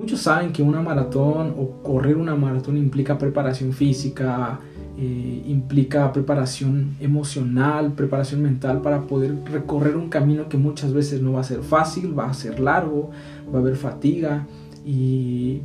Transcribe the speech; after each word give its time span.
Muchos 0.00 0.22
saben 0.22 0.50
que 0.50 0.62
una 0.62 0.80
maratón 0.80 1.54
o 1.58 1.82
correr 1.82 2.16
una 2.16 2.34
maratón 2.34 2.78
implica 2.78 3.18
preparación 3.18 3.74
física, 3.74 4.58
eh, 4.96 5.42
implica 5.46 6.10
preparación 6.10 6.96
emocional, 7.00 7.92
preparación 7.92 8.40
mental 8.40 8.80
para 8.80 9.02
poder 9.02 9.34
recorrer 9.44 9.96
un 9.96 10.08
camino 10.08 10.48
que 10.48 10.56
muchas 10.56 10.94
veces 10.94 11.20
no 11.20 11.32
va 11.32 11.40
a 11.40 11.44
ser 11.44 11.60
fácil, 11.60 12.18
va 12.18 12.30
a 12.30 12.34
ser 12.34 12.60
largo, 12.60 13.10
va 13.54 13.58
a 13.58 13.60
haber 13.60 13.76
fatiga 13.76 14.46
y 14.86 15.60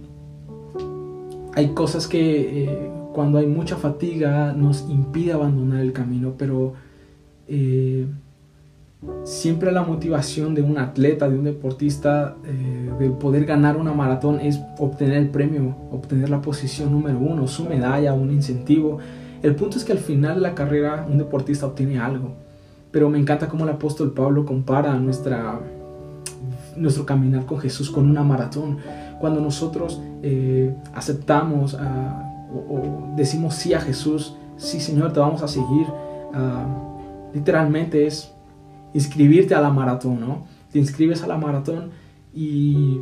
hay 1.54 1.70
cosas 1.70 2.06
que 2.06 2.66
eh, 2.66 2.92
cuando 3.14 3.38
hay 3.38 3.48
mucha 3.48 3.78
fatiga 3.78 4.52
nos 4.52 4.82
impide 4.90 5.32
abandonar 5.32 5.80
el 5.80 5.94
camino, 5.94 6.34
pero 6.38 6.74
eh, 7.48 8.06
siempre 9.26 9.72
la 9.72 9.82
motivación 9.82 10.54
de 10.54 10.62
un 10.62 10.78
atleta, 10.78 11.28
de 11.28 11.38
un 11.38 11.44
deportista, 11.44 12.36
eh, 12.46 12.92
de 13.00 13.10
poder 13.10 13.46
ganar 13.46 13.76
una 13.76 13.92
maratón 13.92 14.40
es 14.40 14.62
obtener 14.78 15.18
el 15.18 15.30
premio, 15.30 15.76
obtener 15.92 16.30
la 16.30 16.42
posición 16.42 16.92
número 16.92 17.18
uno, 17.18 17.48
su 17.48 17.66
medalla, 17.66 18.14
un 18.14 18.32
incentivo. 18.32 19.00
El 19.42 19.56
punto 19.56 19.78
es 19.78 19.84
que 19.84 19.92
al 19.92 19.98
final 19.98 20.36
de 20.36 20.42
la 20.42 20.56
carrera 20.56 21.06
un 21.10 21.18
deportista 21.18 21.66
obtiene 21.66 22.00
algo. 22.00 22.34
Pero 22.92 23.10
me 23.10 23.20
encanta 23.20 23.48
cómo 23.48 23.64
el 23.64 23.72
apóstol 23.72 24.14
Pablo 24.14 24.46
compara 24.46 24.94
nuestra, 25.00 25.60
nuestro 26.78 27.06
caminar 27.06 27.46
con 27.46 27.60
Jesús 27.60 27.90
con 27.90 28.10
una 28.10 28.24
maratón. 28.24 28.78
Cuando 29.20 29.42
nosotros 29.42 30.02
eh, 30.22 30.74
aceptamos 30.94 31.76
ah, 31.80 32.48
o, 32.54 33.14
decimos 33.18 33.56
sí 33.56 33.74
a 33.74 33.82
Jesús, 33.82 34.36
sí 34.56 34.80
Señor, 34.80 35.14
te 35.14 35.20
vamos 35.20 35.42
a 35.42 35.48
seguir, 35.48 35.88
ah, 36.34 36.66
literalmente 37.34 38.06
es 38.06 38.35
inscribirte 38.96 39.54
a 39.54 39.62
la 39.62 39.70
maratón, 39.70 40.22
¿no? 40.22 40.48
Te 40.72 40.80
inscribes 40.80 41.22
a 41.22 41.28
la 41.28 41.38
maratón 41.38 41.92
y 42.34 43.00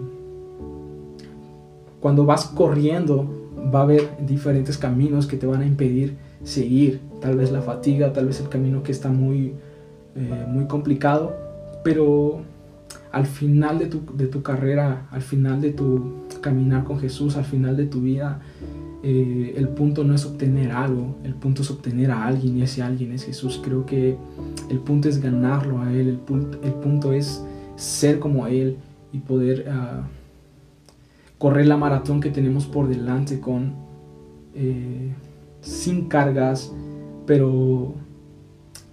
cuando 2.02 2.26
vas 2.26 2.45
corriendo 2.45 3.30
va 3.73 3.80
a 3.80 3.84
haber 3.84 4.26
diferentes 4.26 4.78
caminos 4.78 5.28
que 5.28 5.38
te 5.38 5.45
van 5.45 5.62
a 5.62 5.66
impedir 5.66 6.18
seguir. 6.44 7.00
Tal 7.22 7.38
vez 7.38 7.52
la 7.52 7.62
fatiga, 7.62 8.12
tal 8.12 8.26
vez 8.26 8.42
el 8.42 8.50
camino 8.50 8.84
que 8.84 8.92
está 8.92 9.09
muy, 9.09 9.53
eh, 10.16 10.45
muy 10.48 10.66
complicado, 10.66 11.36
pero 11.84 12.42
al 13.12 13.28
final 13.28 13.78
de 13.78 13.86
tu, 13.86 14.02
de 14.18 14.28
tu 14.28 14.42
carrera, 14.42 15.08
al 15.12 15.22
final 15.22 15.62
de 15.62 15.72
tu 15.72 16.23
caminar 16.42 16.84
con 16.84 17.00
Jesús, 17.00 17.38
al 17.38 17.46
final 17.46 17.78
de 17.78 17.86
tu 17.86 18.02
vida, 18.02 18.42
eh, 19.06 19.56
el 19.58 19.68
punto 19.68 20.06
no 20.06 20.16
es 20.16 20.26
obtener 20.26 20.72
algo, 20.72 21.18
el 21.26 21.36
punto 21.36 21.62
es 21.62 21.70
obtener 21.70 22.09
a 22.09 22.26
alguien 22.26 22.58
y 22.58 22.62
ese 22.62 22.82
alguien 22.82 23.12
es 23.12 23.26
Jesús. 23.26 23.59
Creo 23.62 23.86
que 23.86 24.16
el 24.70 24.80
punto 24.80 25.09
es 25.09 25.22
ganarlo 25.22 25.82
a 25.82 25.92
Él, 25.92 26.08
el 26.08 26.73
punto, 26.73 27.12
es 27.12 27.44
ser 27.76 28.20
como 28.20 28.48
Él 28.48 28.78
y 29.12 29.20
poder 29.20 29.68
ah, 29.70 30.08
correr 31.38 31.68
la 31.68 31.76
maratón 31.76 32.22
que 32.22 32.30
tenemos 32.30 32.66
por 32.66 32.88
delante 32.88 33.42
con 33.42 33.74
eh, 34.56 35.12
sin 35.59 36.08
cargas, 36.08 36.72
pero 37.26 37.96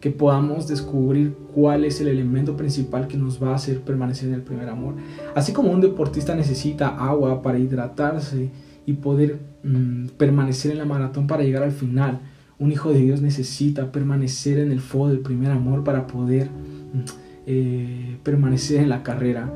que 0.00 0.10
podamos 0.10 0.66
descubrir 0.66 1.36
cuál 1.54 1.84
es 1.84 2.00
el 2.00 2.08
elemento 2.08 2.56
principal 2.56 3.06
que 3.06 3.16
nos 3.16 3.40
va 3.40 3.50
a 3.50 3.54
hacer 3.54 3.80
permanecer 3.82 4.28
en 4.28 4.34
el 4.34 4.42
primer 4.42 4.68
amor. 4.68 4.94
Así 5.36 5.52
como 5.52 5.70
un 5.70 5.80
deportista 5.80 6.34
necesita 6.34 6.88
agua 6.88 7.42
para 7.42 7.60
hidratarse, 7.60 8.50
y 8.86 8.94
poder 8.94 9.38
mm, 9.62 10.06
permanecer 10.16 10.72
en 10.72 10.78
la 10.78 10.84
maratón 10.84 11.26
para 11.26 11.42
llegar 11.42 11.62
al 11.62 11.72
final. 11.72 12.20
Un 12.58 12.72
hijo 12.72 12.92
de 12.92 12.98
Dios 12.98 13.22
necesita 13.22 13.90
permanecer 13.90 14.58
en 14.58 14.70
el 14.70 14.80
fuego 14.80 15.08
del 15.08 15.20
primer 15.20 15.50
amor 15.50 15.84
para 15.84 16.06
poder 16.06 16.48
mm, 16.48 17.00
eh, 17.46 18.18
permanecer 18.22 18.80
en 18.80 18.88
la 18.88 19.02
carrera. 19.02 19.52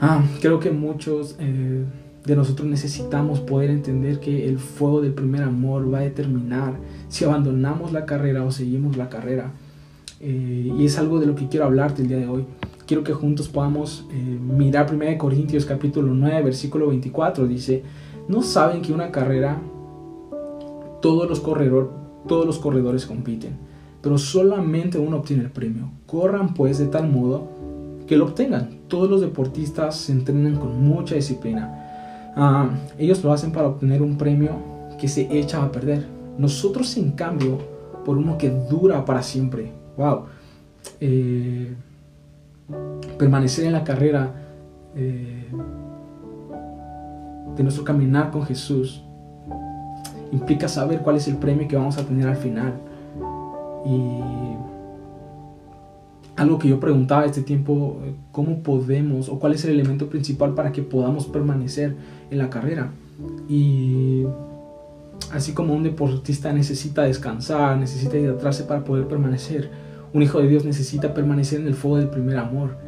Ah, 0.00 0.22
creo 0.40 0.60
que 0.60 0.70
muchos 0.70 1.36
eh, 1.38 1.84
de 2.24 2.36
nosotros 2.36 2.68
necesitamos 2.68 3.40
poder 3.40 3.70
entender 3.70 4.20
que 4.20 4.48
el 4.48 4.58
fuego 4.58 5.00
del 5.00 5.12
primer 5.12 5.42
amor 5.42 5.92
va 5.92 5.98
a 5.98 6.02
determinar 6.02 6.74
si 7.08 7.24
abandonamos 7.24 7.92
la 7.92 8.06
carrera 8.06 8.44
o 8.44 8.50
seguimos 8.50 8.96
la 8.96 9.08
carrera. 9.08 9.52
Eh, 10.20 10.74
y 10.78 10.84
es 10.84 10.98
algo 10.98 11.20
de 11.20 11.26
lo 11.26 11.34
que 11.34 11.48
quiero 11.48 11.64
hablarte 11.64 12.02
el 12.02 12.08
día 12.08 12.18
de 12.18 12.28
hoy. 12.28 12.44
Quiero 12.86 13.04
que 13.04 13.12
juntos 13.12 13.48
podamos 13.48 14.04
mirar 14.12 14.92
1 14.92 15.16
Corintios 15.16 15.64
capítulo 15.64 16.12
9, 16.12 16.42
versículo 16.42 16.88
24. 16.88 17.46
Dice, 17.46 17.84
no 18.30 18.42
saben 18.42 18.80
que 18.80 18.92
una 18.92 19.10
carrera 19.10 19.60
todos 21.02 21.28
los, 21.28 21.40
corredor, 21.40 21.90
todos 22.28 22.46
los 22.46 22.58
corredores 22.58 23.04
compiten, 23.04 23.56
pero 24.00 24.18
solamente 24.18 24.98
uno 24.98 25.16
obtiene 25.16 25.42
el 25.42 25.50
premio. 25.50 25.90
Corran 26.06 26.54
pues 26.54 26.78
de 26.78 26.86
tal 26.86 27.10
modo 27.10 27.48
que 28.06 28.16
lo 28.16 28.26
obtengan. 28.26 28.78
Todos 28.86 29.10
los 29.10 29.20
deportistas 29.20 29.96
se 29.96 30.12
entrenan 30.12 30.56
con 30.56 30.80
mucha 30.80 31.16
disciplina. 31.16 32.32
Ah, 32.36 32.70
ellos 32.98 33.24
lo 33.24 33.32
hacen 33.32 33.50
para 33.50 33.66
obtener 33.66 34.00
un 34.00 34.16
premio 34.16 34.50
que 34.98 35.08
se 35.08 35.26
echa 35.36 35.64
a 35.64 35.72
perder. 35.72 36.06
Nosotros, 36.38 36.96
en 36.96 37.12
cambio, 37.12 37.58
por 38.04 38.16
uno 38.16 38.38
que 38.38 38.50
dura 38.50 39.04
para 39.04 39.22
siempre. 39.22 39.72
¡Wow! 39.96 40.26
Eh, 41.00 41.74
permanecer 43.18 43.66
en 43.66 43.72
la 43.72 43.82
carrera 43.82 44.32
eh, 44.94 45.46
de 47.60 47.64
nuestro 47.64 47.84
caminar 47.84 48.30
con 48.30 48.46
Jesús 48.46 49.02
implica 50.32 50.66
saber 50.66 51.00
cuál 51.00 51.16
es 51.16 51.28
el 51.28 51.36
premio 51.36 51.68
que 51.68 51.76
vamos 51.76 51.98
a 51.98 52.06
tener 52.06 52.26
al 52.26 52.36
final. 52.36 52.72
Y 53.84 54.00
algo 56.36 56.58
que 56.58 56.68
yo 56.68 56.80
preguntaba 56.80 57.26
este 57.26 57.42
tiempo, 57.42 57.98
¿cómo 58.32 58.62
podemos 58.62 59.28
o 59.28 59.38
cuál 59.38 59.52
es 59.52 59.62
el 59.66 59.72
elemento 59.72 60.08
principal 60.08 60.54
para 60.54 60.72
que 60.72 60.80
podamos 60.80 61.26
permanecer 61.26 61.96
en 62.30 62.38
la 62.38 62.48
carrera? 62.48 62.92
Y 63.46 64.24
así 65.30 65.52
como 65.52 65.74
un 65.74 65.82
deportista 65.82 66.54
necesita 66.54 67.02
descansar, 67.02 67.76
necesita 67.76 68.16
hidratarse 68.16 68.64
para 68.64 68.84
poder 68.84 69.06
permanecer, 69.06 69.70
un 70.14 70.22
hijo 70.22 70.40
de 70.40 70.48
Dios 70.48 70.64
necesita 70.64 71.12
permanecer 71.12 71.60
en 71.60 71.66
el 71.66 71.74
fuego 71.74 71.98
del 71.98 72.08
primer 72.08 72.38
amor 72.38 72.78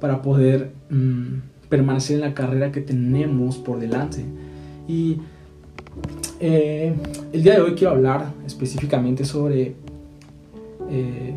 para 0.00 0.20
poder 0.20 0.72
mm, 0.90 1.38
permanecer 1.68 2.16
en 2.16 2.22
la 2.22 2.34
carrera 2.34 2.72
que 2.72 2.80
tenemos 2.80 3.56
por 3.56 3.78
delante. 3.78 4.24
Y 4.86 5.18
eh, 6.40 6.94
el 7.32 7.42
día 7.42 7.54
de 7.54 7.60
hoy 7.60 7.74
quiero 7.74 7.94
hablar 7.94 8.32
específicamente 8.46 9.24
sobre 9.24 9.74
eh, 10.90 11.34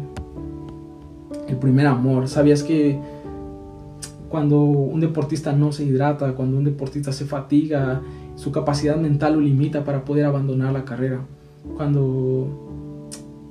el 1.47 1.56
primer 1.58 1.88
amor. 1.88 2.28
¿Sabías 2.28 2.64
que 2.64 2.97
cuando 4.30 4.62
un 4.62 5.00
deportista 5.02 5.52
no 5.52 5.72
se 5.72 5.84
hidrata, 5.84 6.34
cuando 6.34 6.58
un 6.58 6.63
deportista 6.63 7.12
se 7.12 7.25
fatiga, 7.25 8.02
su 8.36 8.52
capacidad 8.52 8.96
mental 8.96 9.34
lo 9.34 9.42
limita 9.42 9.84
para 9.84 10.06
poder 10.06 10.25
abandonar 10.25 10.72
la 10.72 10.86
carrera? 10.86 11.22
Cuando 11.75 12.48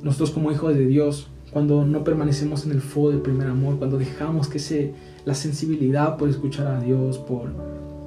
nosotros 0.03 0.31
como 0.31 0.51
hijos 0.51 0.75
de 0.75 0.87
Dios, 0.87 1.29
cuando 1.53 1.85
no 1.85 2.05
permanecemos 2.05 2.65
en 2.65 2.73
el 2.73 2.81
fuego 2.81 3.11
del 3.11 3.21
primer 3.21 3.49
amor, 3.49 3.79
cuando 3.79 3.99
dejamos 3.99 4.49
que 4.49 4.59
se 4.59 4.95
la 5.25 5.35
sensibilidad 5.35 6.17
por 6.17 6.29
escuchar 6.29 6.67
a 6.69 6.81
Dios, 6.81 7.19
por 7.19 7.51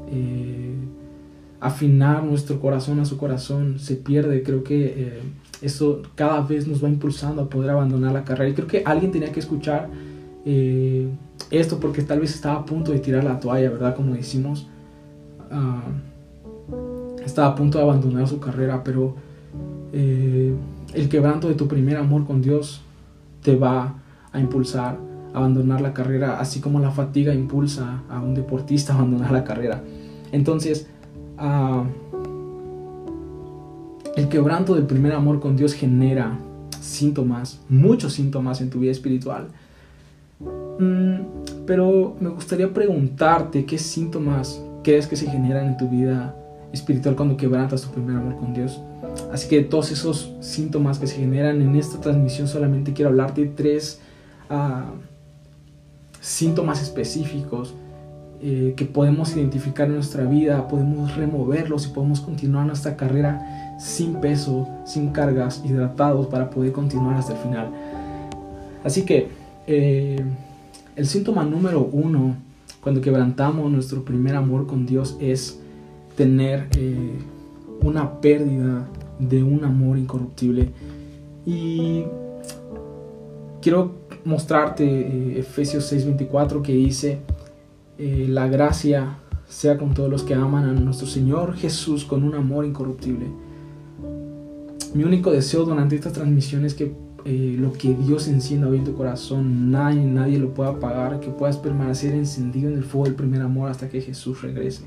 eh, 0.10 0.74
afinar 1.60 2.24
nuestro 2.24 2.60
corazón 2.60 3.00
a 3.00 3.06
su 3.06 3.18
corazón, 3.18 3.80
se 3.80 3.96
pierde. 3.96 4.44
Creo 4.44 4.64
que 4.64 4.86
eh, 4.86 5.22
eso 5.62 6.02
cada 6.16 6.42
vez 6.42 6.68
nos 6.68 6.84
va 6.84 6.90
impulsando 6.90 7.44
a 7.44 7.50
poder 7.50 7.72
abandonar 7.72 8.14
la 8.14 8.24
carrera. 8.24 8.50
Y 8.50 8.54
creo 8.54 8.68
que 8.68 8.84
alguien 8.86 9.12
tenía 9.12 9.32
que 9.32 9.42
escuchar 9.42 9.90
eh, 10.46 11.10
esto 11.52 11.80
porque 11.80 12.02
tal 12.02 12.22
vez 12.22 12.34
estaba 12.34 12.62
a 12.62 12.66
punto 12.66 12.94
de 12.94 13.00
tirar 13.00 13.26
la 13.26 13.40
toalla, 13.40 13.70
¿verdad? 13.70 13.96
Como 13.96 14.14
decimos, 14.16 14.68
ah, 15.52 15.84
estaba 17.26 17.50
a 17.50 17.56
punto 17.56 17.78
de 17.78 17.84
abandonar 17.84 18.28
su 18.28 18.40
carrera, 18.40 18.84
pero 18.84 19.16
el 19.94 21.08
quebranto 21.08 21.48
de 21.48 21.54
tu 21.54 21.68
primer 21.68 21.98
amor 21.98 22.26
con 22.26 22.42
Dios 22.42 22.83
te 23.44 23.56
va 23.56 23.96
a 24.32 24.40
impulsar 24.40 24.98
abandonar 25.34 25.82
la 25.82 25.94
carrera, 25.94 26.40
así 26.40 26.60
como 26.60 26.80
la 26.80 26.92
fatiga 26.92 27.34
impulsa 27.34 28.02
a 28.10 28.22
un 28.22 28.36
deportista 28.36 28.94
a 28.94 28.98
abandonar 28.98 29.32
la 29.32 29.44
carrera. 29.44 29.82
Entonces, 30.32 30.88
ah, 31.38 31.84
el 34.16 34.30
quebranto 34.30 34.76
del 34.76 34.86
primer 34.86 35.14
amor 35.14 35.40
con 35.40 35.58
Dios 35.58 35.74
genera 35.74 36.38
síntomas, 36.80 37.62
muchos 37.68 38.14
síntomas 38.14 38.62
en 38.62 38.70
tu 38.70 38.80
vida 38.80 38.92
espiritual. 38.92 39.48
Mm, 40.80 41.66
pero 41.66 42.16
me 42.20 42.30
gustaría 42.30 42.72
preguntarte 42.72 43.66
qué 43.66 43.78
síntomas 43.78 44.62
crees 44.84 45.08
que 45.08 45.16
se 45.16 45.28
generan 45.28 45.66
en 45.66 45.78
tu 45.78 45.90
vida 45.90 46.36
espiritual 46.72 47.16
cuando 47.16 47.38
quebrantas 47.38 47.82
tu 47.82 47.90
primer 47.90 48.18
amor 48.18 48.38
con 48.38 48.54
Dios. 48.54 48.82
Así 49.34 49.48
que 49.50 49.58
de 49.58 49.64
todos 49.64 49.92
esos 49.92 50.32
síntomas 50.42 51.00
que 51.00 51.08
se 51.08 51.16
generan 51.16 51.60
en 51.64 51.76
esta 51.76 52.00
transmisión 52.00 52.48
solamente 52.48 52.94
quiero 52.94 53.10
hablarte 53.10 53.42
de 53.42 53.48
tres 53.48 54.00
uh, 54.52 54.96
síntomas 56.22 56.84
específicos 56.84 57.74
eh, 58.44 58.76
que 58.78 58.86
podemos 58.86 59.36
identificar 59.36 59.88
en 59.88 59.96
nuestra 59.96 60.26
vida, 60.26 60.68
podemos 60.68 61.16
removerlos 61.16 61.88
y 61.88 61.90
podemos 61.90 62.22
continuar 62.22 62.68
nuestra 62.68 62.96
carrera 62.96 63.76
sin 63.80 64.22
peso, 64.22 64.68
sin 64.86 65.10
cargas, 65.10 65.64
hidratados 65.66 66.28
para 66.28 66.52
poder 66.52 66.72
continuar 66.72 67.16
hasta 67.16 67.34
el 67.34 67.40
final. 67.40 67.72
Así 68.84 69.04
que 69.04 69.30
eh, 69.66 70.24
el 70.96 71.08
síntoma 71.08 71.44
número 71.44 71.90
uno 71.92 72.36
cuando 72.82 73.02
quebrantamos 73.02 73.72
nuestro 73.72 74.06
primer 74.06 74.36
amor 74.36 74.68
con 74.68 74.86
Dios 74.86 75.18
es 75.20 75.60
tener 76.16 76.68
eh, 76.78 77.18
una 77.82 78.22
pérdida 78.22 78.86
de 79.20 79.44
un 79.44 79.64
amor 79.64 79.98
incorruptible. 79.98 80.70
Y 81.46 82.04
quiero 83.62 83.96
mostrarte 84.26 84.84
eh, 84.86 85.40
Efesios 85.40 85.92
6:24 85.92 86.62
que 86.62 86.74
dice, 86.74 87.20
eh, 87.98 88.26
la 88.30 88.48
gracia 88.48 89.18
sea 89.48 89.78
con 89.78 89.94
todos 89.94 90.10
los 90.10 90.24
que 90.24 90.34
aman 90.34 90.66
a 90.66 90.74
nuestro 90.74 91.08
Señor 91.08 91.56
Jesús 91.56 92.06
con 92.06 92.24
un 92.24 92.36
amor 92.36 92.66
incorruptible. 92.66 93.28
Mi 94.94 95.04
único 95.04 95.32
deseo 95.32 95.66
durante 95.66 95.96
estas 95.96 96.14
transmisiones 96.14 96.74
es 96.74 96.78
que 96.78 96.96
eh, 97.26 97.56
lo 97.58 97.72
que 97.72 97.94
Dios 97.94 98.28
encienda 98.28 98.68
hoy 98.68 98.78
en 98.78 98.84
tu 98.84 98.96
corazón, 98.96 99.72
nadie, 99.72 100.04
nadie 100.04 100.38
lo 100.38 100.54
pueda 100.54 100.72
apagar, 100.72 101.20
que 101.20 101.30
puedas 101.30 101.58
permanecer 101.58 102.14
encendido 102.14 102.70
en 102.70 102.78
el 102.78 102.84
fuego 102.84 103.06
del 103.06 103.16
primer 103.16 103.42
amor 103.42 103.72
hasta 103.72 103.90
que 103.90 104.02
Jesús 104.02 104.42
regrese. 104.42 104.84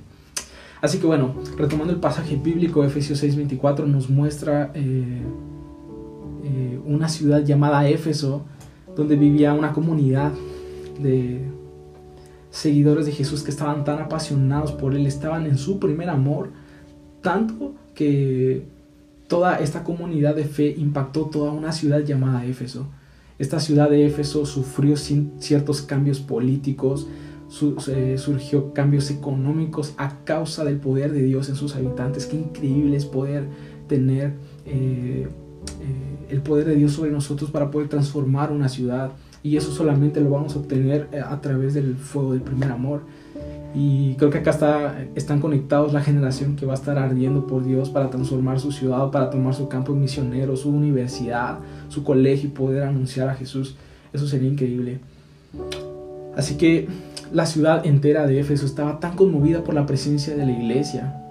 Así 0.81 0.99
que 0.99 1.07
bueno, 1.07 1.35
retomando 1.57 1.93
el 1.93 2.01
pasaje 2.01 2.37
bíblico, 2.37 2.85
Efesios 2.85 3.23
6:24 3.23 3.87
nos 3.87 4.11
muestra 4.11 4.71
eh, 4.75 5.23
eh, 6.45 6.81
una 6.85 7.09
ciudad 7.09 7.45
llamada 7.45 7.89
Éfeso, 7.89 8.45
donde 8.95 9.17
vivía 9.17 9.53
una 9.53 9.73
comunidad 9.73 10.33
de 11.01 11.41
seguidores 12.51 13.07
de 13.07 13.13
Jesús 13.13 13.43
que 13.43 13.51
estaban 13.51 13.85
tan 13.85 13.99
apasionados 14.01 14.73
por 14.73 14.95
Él, 14.95 15.07
estaban 15.07 15.47
en 15.47 15.59
su 15.59 15.79
primer 15.79 16.09
amor, 16.09 16.51
tanto 17.21 17.75
que 17.95 18.65
toda 19.29 19.59
esta 19.59 19.83
comunidad 19.83 20.35
de 20.35 20.45
fe 20.45 20.75
impactó 20.77 21.27
toda 21.27 21.53
una 21.53 21.73
ciudad 21.73 22.01
llamada 22.01 22.45
Éfeso. 22.47 22.87
Esta 23.39 23.61
ciudad 23.61 23.91
de 23.91 24.07
Éfeso 24.07 24.47
sufrió 24.47 24.97
ciertos 24.97 25.83
cambios 25.83 26.21
políticos, 26.21 27.07
eh, 27.89 28.17
surgió 28.19 28.73
cambios 28.73 29.11
económicos 29.11 29.95
a 29.99 30.25
causa 30.25 30.65
del 30.65 30.79
poder 30.79 31.13
de 31.13 31.23
Dios 31.23 31.49
en 31.49 31.55
sus 31.55 31.77
habitantes. 31.77 32.27
Qué 32.27 32.37
increíble 32.37 32.97
es 32.97 33.05
poder 33.05 33.45
tener 33.87 34.33
eh, 34.65 35.29
eh, 35.81 36.27
el 36.29 36.43
poder 36.43 36.67
de 36.67 36.75
Dios 36.75 36.93
sobre 36.93 37.13
nosotros 37.13 37.51
para 37.51 37.71
poder 37.71 37.89
transformar 37.89 38.51
una 38.51 38.69
ciudad. 38.69 39.13
Y 39.45 39.57
eso 39.57 39.71
solamente 39.71 40.21
lo 40.21 40.31
vamos 40.31 40.57
a 40.57 40.59
obtener 40.59 41.09
a 41.25 41.41
través 41.41 41.75
del 41.75 41.97
fuego 41.97 42.33
del 42.33 42.43
primer 42.43 42.73
amor. 42.73 43.03
Y 43.75 44.15
creo 44.15 44.31
que 44.31 44.39
acá 44.39 44.51
está, 44.51 45.07
están 45.15 45.41
conectados 45.41 45.93
la 45.93 46.01
generación 46.01 46.57
que 46.57 46.67
va 46.67 46.73
a 46.73 46.77
estar 46.77 46.99
ardiendo 46.99 47.47
por 47.47 47.65
Dios 47.65 47.91
para 47.91 48.11
transformar 48.11 48.59
su 48.59 48.73
ciudad, 48.73 49.11
para 49.13 49.31
tomar 49.31 49.55
su 49.55 49.69
campo 49.69 49.95
misionero, 49.95 50.57
su 50.57 50.71
universidad, 50.71 51.61
su 51.91 52.03
colegio 52.03 52.49
y 52.49 52.53
poder 52.53 52.83
anunciar 52.83 53.29
a 53.29 53.35
Jesús. 53.35 53.77
Eso 54.13 54.27
sería 54.27 54.49
increíble. 54.49 54.99
Así 56.37 56.57
que 56.57 56.89
la 57.33 57.47
ciudad 57.47 57.87
entera 57.87 58.27
de 58.27 58.41
Éfeso 58.41 58.67
estaba 58.67 59.01
tan 59.01 59.17
conmovida 59.17 59.65
por 59.65 59.75
la 59.75 59.87
presencia 59.87 60.37
de 60.37 60.47
la 60.47 60.53
iglesia. 60.53 61.23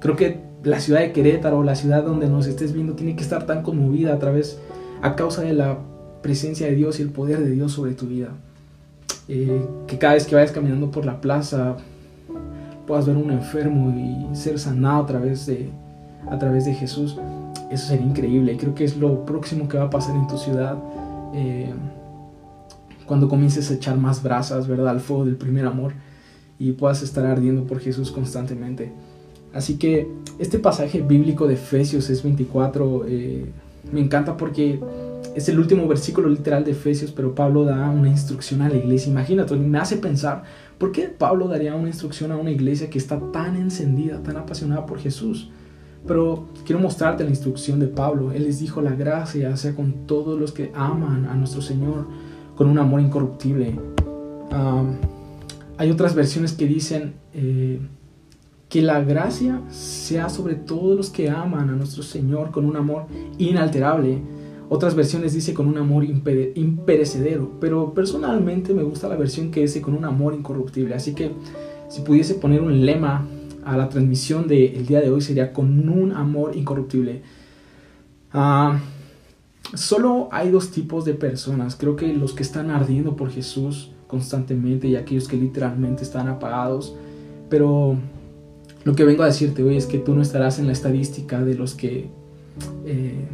Creo 0.00 0.16
que 0.16 0.40
la 0.62 0.80
ciudad 0.80 1.00
de 1.00 1.12
Querétaro, 1.12 1.62
la 1.62 1.74
ciudad 1.74 2.02
donde 2.02 2.28
nos 2.28 2.46
estés 2.46 2.72
viendo, 2.72 2.94
tiene 2.94 3.16
que 3.16 3.22
estar 3.22 3.46
tan 3.46 3.62
conmovida 3.62 4.14
a 4.14 4.18
través, 4.18 4.58
a 5.02 5.16
causa 5.16 5.42
de 5.42 5.52
la 5.52 5.78
presencia 6.22 6.66
de 6.66 6.74
Dios 6.74 6.98
y 6.98 7.02
el 7.02 7.10
poder 7.10 7.38
de 7.38 7.50
Dios 7.50 7.72
sobre 7.72 7.92
tu 7.92 8.06
vida. 8.06 8.28
Eh, 9.28 9.60
que 9.86 9.98
cada 9.98 10.14
vez 10.14 10.26
que 10.26 10.34
vayas 10.34 10.52
caminando 10.52 10.90
por 10.90 11.04
la 11.04 11.20
plaza 11.20 11.76
puedas 12.86 13.06
ver 13.06 13.16
un 13.16 13.32
enfermo 13.32 13.90
y 13.90 14.36
ser 14.36 14.58
sanado 14.58 15.02
a 15.02 15.06
través 15.06 15.46
de, 15.46 15.68
a 16.30 16.38
través 16.38 16.64
de 16.64 16.74
Jesús. 16.74 17.16
Eso 17.70 17.88
sería 17.88 18.06
increíble. 18.06 18.56
Creo 18.56 18.74
que 18.74 18.84
es 18.84 18.96
lo 18.96 19.26
próximo 19.26 19.68
que 19.68 19.78
va 19.78 19.84
a 19.84 19.90
pasar 19.90 20.14
en 20.14 20.26
tu 20.26 20.38
ciudad. 20.38 20.76
Eh, 21.34 21.72
cuando 23.06 23.28
comiences 23.28 23.70
a 23.70 23.74
echar 23.74 23.98
más 23.98 24.22
brasas, 24.22 24.68
¿verdad? 24.68 24.88
Al 24.88 25.00
fuego 25.00 25.24
del 25.24 25.36
primer 25.36 25.66
amor 25.66 25.92
y 26.58 26.72
puedas 26.72 27.02
estar 27.02 27.26
ardiendo 27.26 27.64
por 27.64 27.80
Jesús 27.80 28.10
constantemente. 28.10 28.92
Así 29.52 29.78
que 29.78 30.08
este 30.38 30.58
pasaje 30.58 31.00
bíblico 31.00 31.46
de 31.46 31.54
Efesios 31.54 32.10
es 32.10 32.22
24. 32.22 33.04
Eh, 33.08 33.46
me 33.92 34.00
encanta 34.00 34.36
porque 34.36 34.80
es 35.34 35.48
el 35.48 35.58
último 35.58 35.86
versículo 35.86 36.28
literal 36.28 36.64
de 36.64 36.72
Efesios, 36.72 37.12
pero 37.12 37.34
Pablo 37.34 37.64
da 37.64 37.88
una 37.90 38.08
instrucción 38.08 38.62
a 38.62 38.68
la 38.68 38.76
iglesia. 38.76 39.10
Imagínate, 39.10 39.54
me 39.56 39.78
hace 39.78 39.96
pensar, 39.96 40.44
¿por 40.78 40.92
qué 40.92 41.08
Pablo 41.08 41.48
daría 41.48 41.74
una 41.74 41.88
instrucción 41.88 42.32
a 42.32 42.36
una 42.36 42.50
iglesia 42.50 42.90
que 42.90 42.98
está 42.98 43.20
tan 43.32 43.56
encendida, 43.56 44.22
tan 44.22 44.36
apasionada 44.36 44.86
por 44.86 44.98
Jesús? 44.98 45.50
Pero 46.06 46.46
quiero 46.64 46.80
mostrarte 46.80 47.24
la 47.24 47.30
instrucción 47.30 47.80
de 47.80 47.88
Pablo. 47.88 48.32
Él 48.32 48.44
les 48.44 48.60
dijo 48.60 48.80
la 48.80 48.94
gracia 48.94 49.56
sea 49.56 49.74
con 49.74 50.06
todos 50.06 50.38
los 50.38 50.52
que 50.52 50.70
aman 50.74 51.26
a 51.26 51.34
nuestro 51.34 51.62
Señor 51.62 52.06
con 52.56 52.68
un 52.68 52.78
amor 52.78 53.00
incorruptible. 53.00 53.78
hay 55.78 55.90
otras 55.90 56.14
versiones 56.14 56.52
que 56.52 56.66
dicen 56.66 57.14
eh, 57.34 57.78
que 58.68 58.82
la 58.82 59.00
gracia 59.02 59.60
sea 59.68 60.28
sobre 60.28 60.54
todos 60.54 60.96
los 60.96 61.10
que 61.10 61.30
aman 61.30 61.70
a 61.70 61.72
nuestro 61.72 62.02
Señor 62.02 62.50
con 62.50 62.64
un 62.64 62.76
amor 62.76 63.06
inalterable 63.38 64.20
otras 64.68 64.96
versiones 64.96 65.32
dice 65.32 65.54
con 65.54 65.68
un 65.68 65.78
amor 65.78 66.04
imperecedero, 66.04 67.52
pero 67.60 67.94
personalmente 67.94 68.74
me 68.74 68.82
gusta 68.82 69.08
la 69.08 69.16
versión 69.16 69.52
que 69.52 69.60
dice 69.60 69.80
con 69.80 69.94
un 69.94 70.04
amor 70.04 70.34
incorruptible. 70.34 70.94
Así 70.94 71.14
que 71.14 71.30
si 71.88 72.02
pudiese 72.02 72.34
poner 72.34 72.62
un 72.62 72.84
lema 72.84 73.26
a 73.64 73.76
la 73.76 73.88
transmisión 73.88 74.48
del 74.48 74.84
día 74.86 75.00
de 75.00 75.10
hoy 75.10 75.20
sería 75.20 75.52
con 75.52 75.88
un 75.88 76.12
amor 76.12 76.56
incorruptible. 76.56 77.22
Ah, 78.32 78.80
solo 79.74 80.28
hay 80.32 80.50
dos 80.50 80.70
tipos 80.70 81.04
de 81.04 81.14
personas. 81.14 81.76
Creo 81.76 81.96
que 81.96 82.12
los 82.12 82.32
que 82.32 82.42
están 82.42 82.70
ardiendo 82.70 83.16
por 83.16 83.30
Jesús 83.30 83.90
constantemente 84.06 84.86
y 84.88 84.96
aquellos 84.96 85.28
que 85.28 85.36
literalmente 85.36 86.02
están 86.02 86.28
apagados. 86.28 86.94
Pero 87.48 87.96
lo 88.84 88.94
que 88.94 89.04
vengo 89.04 89.22
a 89.22 89.26
decirte 89.26 89.62
hoy 89.62 89.76
es 89.76 89.86
que 89.86 89.98
tú 89.98 90.14
no 90.14 90.22
estarás 90.22 90.58
en 90.58 90.66
la 90.66 90.72
estadística 90.72 91.42
de 91.42 91.54
los 91.54 91.74
que... 91.74 92.08
Eh, 92.84 93.26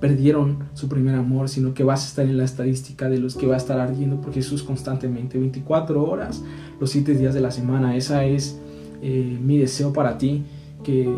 perdieron 0.00 0.58
su 0.74 0.88
primer 0.88 1.14
amor, 1.14 1.48
sino 1.48 1.72
que 1.72 1.82
vas 1.82 2.04
a 2.04 2.08
estar 2.08 2.26
en 2.26 2.36
la 2.36 2.44
estadística 2.44 3.08
de 3.08 3.18
los 3.18 3.34
que 3.34 3.46
va 3.46 3.54
a 3.54 3.56
estar 3.56 3.80
ardiendo 3.80 4.20
por 4.20 4.32
Jesús 4.32 4.62
constantemente, 4.62 5.38
24 5.38 6.04
horas, 6.04 6.42
los 6.78 6.90
7 6.90 7.14
días 7.14 7.34
de 7.34 7.40
la 7.40 7.50
semana. 7.50 7.96
Esa 7.96 8.24
es 8.24 8.58
eh, 9.02 9.38
mi 9.42 9.58
deseo 9.58 9.92
para 9.92 10.18
ti, 10.18 10.44
que 10.84 11.10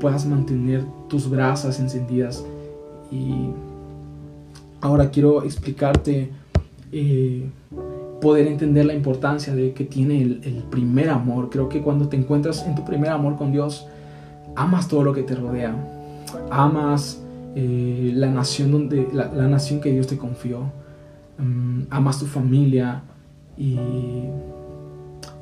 puedas 0.00 0.26
mantener 0.26 0.84
tus 1.08 1.30
brasas 1.30 1.78
encendidas. 1.78 2.44
Y 3.10 3.32
ahora 4.84 5.10
quiero 5.10 5.42
explicarte, 5.44 6.30
eh, 6.92 7.48
poder 8.20 8.46
entender 8.46 8.84
la 8.84 8.92
importancia 8.92 9.54
de 9.54 9.72
que 9.72 9.84
tiene 9.84 10.20
el, 10.20 10.62
primer 10.70 11.08
amor. 11.08 11.48
Creo 11.48 11.70
que 11.70 11.80
cuando 11.80 12.08
te 12.08 12.18
encuentras 12.18 12.66
en 12.66 12.74
tu 12.74 12.84
primer 12.84 13.10
amor 13.10 13.36
con 13.36 13.50
Dios, 13.50 13.86
amas 14.54 14.86
todo 14.86 15.02
lo 15.02 15.14
que 15.14 15.22
te 15.22 15.34
rodea. 15.34 15.74
Amas 16.50 17.22
eh, 17.54 18.12
la, 18.14 18.28
nación 18.28 18.72
donde, 18.72 19.08
la, 19.10 19.48
nación 19.48 19.80
que 19.80 19.90
Dios 19.90 20.06
te 20.06 20.18
confió, 20.18 20.70
mm, 21.38 21.84
amas 21.88 22.18
tu 22.18 22.26
familia 22.26 23.02
y 23.56 23.78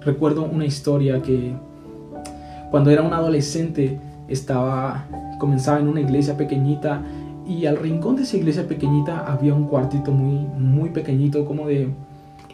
recuerdo 0.02 0.44
una 0.44 0.66
historia 0.66 1.20
que 1.20 1.52
cuando 2.70 2.90
era 2.90 3.02
un 3.02 3.12
adolescente 3.12 3.98
estaba, 4.28 5.04
comenzaba 5.40 5.80
en 5.80 5.88
una 5.88 6.00
iglesia 6.00 6.36
pequeñita 6.36 7.02
y 7.46 7.66
al 7.66 7.76
rincón 7.76 8.16
de 8.16 8.22
esa 8.22 8.36
iglesia 8.36 8.66
pequeñita 8.66 9.26
había 9.26 9.54
un 9.54 9.66
cuartito 9.66 10.12
muy, 10.12 10.46
muy 10.58 10.90
pequeñito, 10.90 11.44
como 11.44 11.66
de 11.66 11.88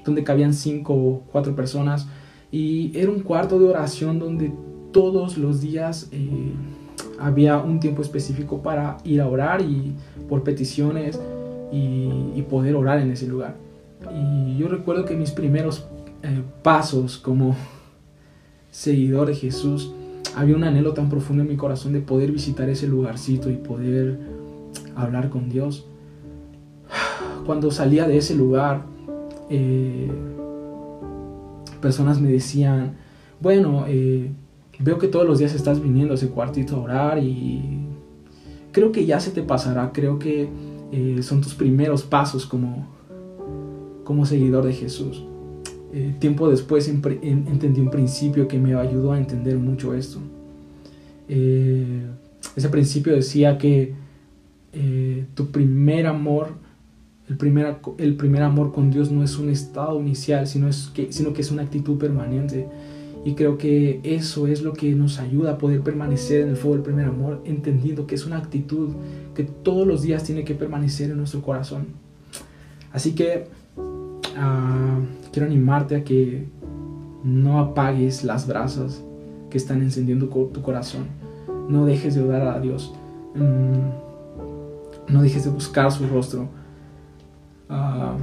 donde 0.05 0.25
cabían 0.25 0.55
cinco 0.55 0.95
o 0.95 1.23
cuatro 1.31 1.55
personas 1.55 2.07
y 2.51 2.97
era 2.99 3.11
un 3.11 3.21
cuarto 3.21 3.59
de 3.59 3.67
oración 3.67 4.19
donde 4.19 4.53
todos 4.93 5.37
los 5.37 5.61
días 5.61 6.09
eh, 6.13 6.53
había 7.19 7.59
un 7.59 7.79
tiempo 7.81 8.03
específico 8.03 8.63
para 8.63 8.97
ir 9.05 9.21
a 9.21 9.29
orar 9.29 9.61
y 9.61 9.93
por 10.29 10.43
peticiones 10.43 11.21
y, 11.71 12.43
poder 12.49 12.77
orar 12.77 13.01
en 13.01 13.11
ese 13.11 13.27
lugar. 13.27 13.57
Y 14.15 14.57
yo 14.57 14.69
recuerdo 14.69 15.05
que 15.05 15.15
mis 15.15 15.33
primeros 15.33 15.87
eh, 16.23 16.41
pasos 16.63 17.19
como 17.19 17.55
seguidor 18.71 19.29
de 19.29 19.35
Jesús, 19.35 19.93
había 20.35 20.57
un 20.57 20.65
anhelo 20.65 20.95
tan 20.95 21.11
profundo 21.11 21.43
en 21.43 21.49
mi 21.49 21.57
corazón 21.57 21.93
de 21.93 22.01
poder 22.01 22.33
visitar 22.33 22.71
ese 22.71 22.87
lugarcito 22.87 23.51
y 23.51 23.57
poder 23.57 24.19
hablar 25.03 25.31
con 25.31 25.49
Dios. 25.49 25.87
Cuando 27.47 27.71
salía 27.71 28.07
de 28.07 28.19
ese 28.19 28.35
lugar, 28.35 28.85
eh, 29.49 30.11
personas 31.81 32.21
me 32.21 32.31
decían, 32.31 32.97
bueno, 33.41 33.85
eh, 33.87 34.31
Veo 34.81 34.99
que 34.99 35.09
todos 35.09 35.27
los 35.27 35.41
días 35.41 35.55
estás 35.55 35.83
viniendo 35.83 36.15
a 36.15 36.17
ese 36.17 36.29
cuartito 36.29 36.77
a 36.77 36.81
orar 36.81 37.19
y 37.19 37.81
creo 38.71 38.93
que 38.93 39.07
ya 39.07 39.19
se 39.19 39.33
te 39.33 39.43
pasará, 39.43 39.91
creo 39.93 40.21
que 40.21 40.49
eh, 40.93 41.19
son 41.23 41.41
tus 41.41 41.55
primeros 41.55 42.05
pasos 42.05 42.47
como, 42.47 42.87
como 44.05 44.25
seguidor 44.25 44.65
de 44.65 44.73
Jesús. 44.73 45.25
Tiempo 46.21 46.49
después 46.49 46.87
entendí 46.87 47.81
un 47.81 47.91
principio 47.91 48.47
que 48.47 48.59
me 48.59 48.75
ayudó 48.75 49.13
a 49.13 49.19
entender 49.19 49.57
mucho 49.57 49.95
esto. 49.95 50.19
Ese 51.27 52.69
principio 52.71 53.15
decía 53.15 53.57
que 53.57 53.95
tu 55.35 55.51
primer 55.51 56.07
amor 56.07 56.57
El 57.29 57.37
primer, 57.37 57.77
el 57.99 58.17
primer 58.17 58.43
amor 58.43 58.73
con 58.73 58.91
Dios 58.91 59.11
no 59.11 59.23
es 59.23 59.37
un 59.39 59.51
estado 59.51 60.01
inicial, 60.01 60.47
sino, 60.47 60.67
es 60.67 60.91
que, 60.95 61.13
sino 61.13 61.35
que 61.35 61.43
es 61.43 61.51
una 61.51 61.63
actitud 61.63 61.99
permanente. 61.99 62.67
Y 63.25 63.35
creo 63.35 63.59
que 63.59 64.01
eso 64.03 64.47
es 64.47 64.63
lo 64.63 64.73
que 64.73 64.95
nos 64.95 65.19
ayuda 65.19 65.53
a 65.53 65.59
poder 65.59 65.83
permanecer 65.83 66.41
en 66.41 66.49
el 66.49 66.57
fuego 66.57 66.77
del 66.77 66.85
primer 66.85 67.07
amor, 67.07 67.43
entendiendo 67.45 68.07
que 68.07 68.15
es 68.15 68.25
una 68.25 68.39
actitud 68.39 68.91
que 69.35 69.45
todos 69.45 69.87
los 69.87 70.01
días 70.01 70.25
tiene 70.25 70.45
que 70.45 70.55
permanecer 70.55 71.11
en 71.11 71.19
nuestro 71.19 71.43
corazón. 71.43 71.89
Así 72.93 73.15
que 73.15 73.49
uh, 73.77 75.31
quiero 75.31 75.47
animarte 75.47 75.97
a 75.97 76.05
que 76.05 76.47
no 77.23 77.59
apagues 77.59 78.25
las 78.25 78.47
brasas 78.47 79.03
que 79.51 79.59
están 79.59 79.83
encendiendo 79.83 80.29
tu 80.29 80.63
corazón. 80.63 81.09
No 81.69 81.85
dejes 81.85 82.15
de 82.15 82.23
orar 82.23 82.47
a 82.49 82.61
Dios. 82.61 82.95
Mm, 83.35 84.08
no 85.09 85.23
dejes 85.23 85.45
de 85.45 85.51
buscar 85.51 85.91
su 85.93 86.07
rostro. 86.07 86.49
Uh, 87.71 88.19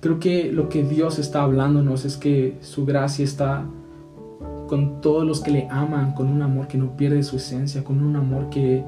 creo 0.00 0.18
que 0.18 0.52
lo 0.52 0.68
que 0.68 0.82
Dios 0.82 1.18
está 1.18 1.42
hablándonos 1.42 2.04
es 2.04 2.16
que 2.16 2.58
su 2.60 2.86
gracia 2.86 3.24
está 3.24 3.64
con 4.68 5.00
todos 5.00 5.26
los 5.26 5.40
que 5.40 5.50
le 5.50 5.68
aman, 5.70 6.14
con 6.14 6.28
un 6.28 6.42
amor 6.42 6.68
que 6.68 6.78
no 6.78 6.96
pierde 6.96 7.22
su 7.22 7.36
esencia, 7.36 7.82
con 7.82 8.02
un 8.02 8.16
amor 8.16 8.50
que 8.50 8.84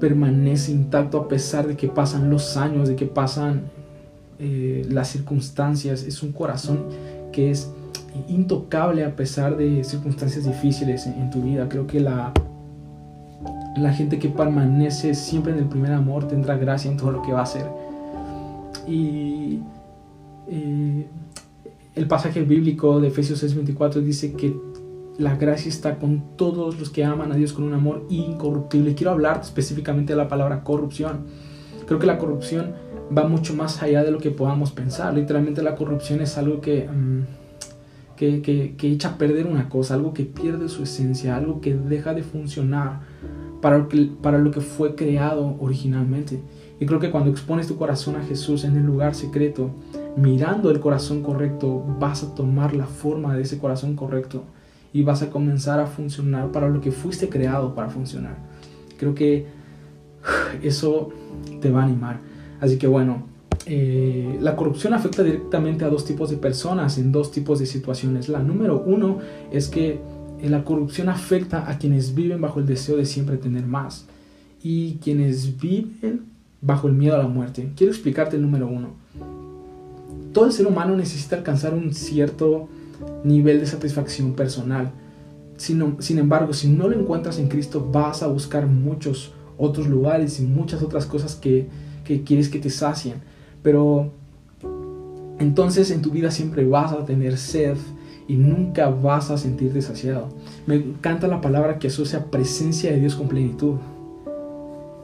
permanece 0.00 0.72
intacto 0.72 1.18
a 1.18 1.28
pesar 1.28 1.66
de 1.66 1.76
que 1.76 1.88
pasan 1.88 2.28
los 2.28 2.56
años, 2.56 2.88
de 2.88 2.96
que 2.96 3.06
pasan 3.06 3.62
eh, 4.38 4.86
las 4.90 5.08
circunstancias. 5.08 6.02
Es 6.02 6.22
un 6.22 6.32
corazón 6.32 6.86
que 7.32 7.50
es 7.50 7.70
intocable 8.28 9.04
a 9.04 9.16
pesar 9.16 9.56
de 9.56 9.82
circunstancias 9.84 10.44
difíciles 10.44 11.06
en, 11.06 11.30
tu 11.30 11.40
vida. 11.40 11.68
Creo 11.68 11.86
que 11.86 12.00
la, 12.00 12.32
la 13.76 13.92
gente 13.92 14.18
que 14.18 14.28
permanece 14.28 15.14
siempre 15.14 15.52
en 15.52 15.58
el 15.58 15.66
primer 15.66 15.92
amor 15.92 16.28
tendrá 16.28 16.56
gracia 16.56 16.90
en 16.90 16.96
todo 16.96 17.10
lo 17.10 17.22
que 17.22 17.32
va 17.32 17.40
a 17.40 17.44
hacer. 17.44 17.66
Y 18.86 19.60
eh, 20.48 21.06
el 21.94 22.06
pasaje 22.06 22.42
bíblico 22.42 23.00
de 23.00 23.08
Efesios 23.08 23.42
6:24 23.42 24.00
dice 24.00 24.32
que 24.32 24.56
la 25.18 25.36
gracia 25.36 25.68
está 25.68 25.98
con 25.98 26.36
todos 26.36 26.78
los 26.78 26.90
que 26.90 27.04
aman 27.04 27.30
a 27.30 27.36
Dios 27.36 27.52
con 27.52 27.64
un 27.64 27.74
amor 27.74 28.04
incorruptible. 28.08 28.94
Quiero 28.94 29.12
hablar 29.12 29.40
específicamente 29.42 30.12
de 30.12 30.16
la 30.16 30.28
palabra 30.28 30.64
corrupción. 30.64 31.26
Creo 31.86 31.98
que 31.98 32.06
la 32.06 32.18
corrupción 32.18 32.72
va 33.16 33.28
mucho 33.28 33.54
más 33.54 33.82
allá 33.82 34.02
de 34.02 34.10
lo 34.10 34.18
que 34.18 34.30
podamos 34.30 34.72
pensar. 34.72 35.14
Literalmente 35.14 35.62
la 35.62 35.76
corrupción 35.76 36.20
es 36.20 36.36
algo 36.36 36.60
que, 36.60 36.88
mm, 36.88 37.22
que, 38.16 38.74
echa 38.82 39.08
a 39.08 39.18
perder 39.18 39.46
una 39.46 39.68
cosa, 39.68 39.94
algo 39.94 40.14
que 40.14 40.24
pierde 40.24 40.68
su 40.68 40.82
esencia, 40.82 41.36
algo 41.36 41.60
que 41.60 41.74
deja 41.74 42.14
de 42.14 42.22
funcionar 42.22 43.00
para 43.60 43.78
lo 43.78 43.88
que, 43.88 44.10
para 44.22 44.38
lo 44.38 44.50
que 44.50 44.60
fue 44.60 44.94
creado 44.94 45.56
originalmente. 45.60 46.40
Y 46.80 46.86
creo 46.86 47.00
que 47.00 47.10
cuando 47.10 47.30
expones 47.30 47.66
tu 47.66 47.76
corazón 47.76 48.16
a 48.16 48.22
Jesús 48.22 48.64
en 48.64 48.76
el 48.76 48.84
lugar 48.84 49.14
secreto, 49.14 49.70
mirando 50.16 50.70
el 50.70 50.80
corazón 50.80 51.22
correcto, 51.22 51.84
vas 51.98 52.22
a 52.22 52.34
tomar 52.34 52.74
la 52.74 52.86
forma 52.86 53.34
de 53.34 53.42
ese 53.42 53.58
corazón 53.58 53.96
correcto 53.96 54.44
y 54.92 55.02
vas 55.02 55.22
a 55.22 55.30
comenzar 55.30 55.80
a 55.80 55.86
funcionar 55.86 56.52
para 56.52 56.68
lo 56.68 56.80
que 56.80 56.92
fuiste 56.92 57.28
creado 57.28 57.74
para 57.74 57.88
funcionar. 57.88 58.36
Creo 58.98 59.14
que 59.14 59.46
eso 60.62 61.10
te 61.60 61.70
va 61.70 61.82
a 61.82 61.84
animar. 61.84 62.20
Así 62.60 62.78
que 62.78 62.86
bueno, 62.86 63.33
eh, 63.66 64.38
la 64.42 64.56
corrupción 64.56 64.92
afecta 64.92 65.22
directamente 65.22 65.84
a 65.84 65.88
dos 65.88 66.04
tipos 66.04 66.28
de 66.28 66.36
personas 66.36 66.98
en 66.98 67.12
dos 67.12 67.30
tipos 67.30 67.58
de 67.58 67.66
situaciones. 67.66 68.28
La 68.28 68.40
número 68.40 68.82
uno 68.84 69.18
es 69.50 69.68
que 69.68 70.00
eh, 70.40 70.50
la 70.50 70.64
corrupción 70.64 71.08
afecta 71.08 71.70
a 71.70 71.78
quienes 71.78 72.14
viven 72.14 72.40
bajo 72.40 72.60
el 72.60 72.66
deseo 72.66 72.96
de 72.96 73.06
siempre 73.06 73.38
tener 73.38 73.64
más 73.64 74.06
y 74.62 74.96
quienes 74.96 75.58
viven 75.58 76.26
bajo 76.60 76.88
el 76.88 76.94
miedo 76.94 77.14
a 77.14 77.18
la 77.18 77.28
muerte. 77.28 77.72
Quiero 77.74 77.92
explicarte 77.92 78.36
el 78.36 78.42
número 78.42 78.66
uno. 78.66 78.88
Todo 80.34 80.46
el 80.46 80.52
ser 80.52 80.66
humano 80.66 80.96
necesita 80.96 81.36
alcanzar 81.36 81.72
un 81.72 81.94
cierto 81.94 82.68
nivel 83.22 83.60
de 83.60 83.66
satisfacción 83.66 84.34
personal. 84.34 84.90
Sin, 85.56 86.18
embargo, 86.18 86.52
si 86.52 86.68
no 86.68 86.88
lo 86.88 86.98
encuentras 87.00 87.38
en 87.38 87.48
Cristo, 87.48 87.88
vas 87.92 88.22
a 88.22 88.26
buscar 88.26 88.66
muchos 88.66 89.32
otros 89.56 89.86
lugares 89.86 90.40
y 90.40 90.42
muchas 90.42 90.82
otras 90.82 91.06
cosas 91.06 91.36
que 91.36 91.68
quieres 92.24 92.48
que 92.48 92.58
te 92.58 92.70
sacien. 92.70 93.33
Pero 93.64 94.12
entonces 95.40 95.90
en 95.90 96.02
tu 96.02 96.10
vida 96.10 96.30
siempre 96.30 96.64
vas 96.64 96.92
a 96.92 97.04
tener 97.04 97.38
sed 97.38 97.76
y 98.28 98.36
nunca 98.36 98.90
vas 98.90 99.30
a 99.30 99.38
sentirte 99.38 99.82
saciado. 99.82 100.28
Me 100.66 100.76
encanta 100.76 101.26
la 101.26 101.40
palabra 101.40 101.78
que 101.78 101.88
asocia 101.88 102.30
presencia 102.30 102.92
de 102.92 103.00
Dios 103.00 103.16
con 103.16 103.26
plenitud. 103.26 103.76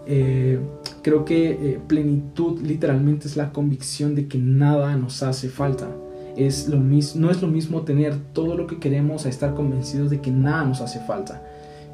Eh, 0.07 0.59
creo 1.02 1.25
que 1.25 1.50
eh, 1.50 1.81
plenitud 1.87 2.61
literalmente 2.61 3.29
es 3.29 3.37
la 3.37 3.52
convicción 3.52 4.14
de 4.14 4.29
que 4.29 4.38
nada 4.38 4.95
nos 4.97 5.23
hace 5.23 5.49
falta. 5.49 5.88
Es 6.37 6.69
lo 6.69 6.79
mismo, 6.79 7.23
no 7.23 7.31
es 7.31 7.40
lo 7.40 7.49
mismo 7.49 7.83
tener 7.83 8.14
todo 8.35 8.57
lo 8.57 8.67
que 8.67 8.79
queremos 8.79 9.25
a 9.25 9.31
estar 9.31 9.55
convencidos 9.55 10.11
de 10.11 10.21
que 10.21 10.31
nada 10.31 10.64
nos 10.64 10.81
hace 10.81 11.00
falta, 11.00 11.43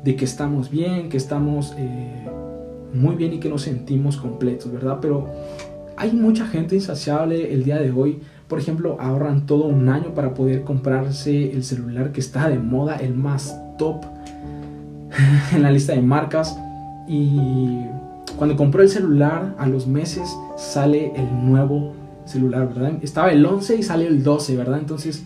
de 0.05 0.17
que 0.17 0.25
estamos 0.25 0.71
bien, 0.71 1.09
que 1.09 1.17
estamos 1.17 1.75
eh, 1.79 2.27
muy 2.93 3.15
bien 3.15 3.35
y 3.35 3.39
que 3.39 3.49
nos 3.49 3.63
sentimos 3.63 4.17
completos, 4.17 4.71
¿verdad? 4.73 4.99
Pero 5.01 5.27
hay 5.97 6.13
mucha 6.13 6.47
gente 6.47 6.75
insaciable 6.75 7.53
el 7.53 7.65
día 7.65 7.79
de 7.79 7.91
hoy. 7.91 8.21
Por 8.49 8.59
ejemplo, 8.59 8.97
ahorran 9.01 9.47
todo 9.47 9.65
un 9.65 9.89
año 9.89 10.15
para 10.15 10.35
poder 10.35 10.63
comprarse 10.63 11.53
el 11.53 11.65
celular 11.65 12.13
que 12.13 12.21
está 12.21 12.49
de 12.49 12.59
moda, 12.59 12.97
el 12.97 13.15
más 13.15 13.57
top 13.79 14.05
en 15.53 15.63
la 15.63 15.71
lista 15.71 15.95
de 15.95 16.03
marcas. 16.03 16.57
Y 17.09 17.87
cuando 18.37 18.57
compró 18.57 18.83
el 18.83 18.89
celular, 18.89 19.55
a 19.59 19.67
los 19.67 19.87
meses 19.87 20.29
sale 20.57 21.13
el 21.17 21.49
nuevo 21.49 21.95
celular, 22.27 22.69
¿verdad? 22.69 22.99
Estaba 23.03 23.33
el 23.33 23.45
11 23.45 23.77
y 23.77 23.83
sale 23.83 24.07
el 24.07 24.23
12, 24.23 24.57
¿verdad? 24.57 24.79
Entonces 24.79 25.25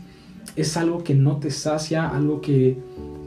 es 0.56 0.76
algo 0.76 1.02
que 1.02 1.14
no 1.14 1.38
te 1.38 1.50
sacia, 1.50 2.08
algo 2.08 2.40
que, 2.40 2.78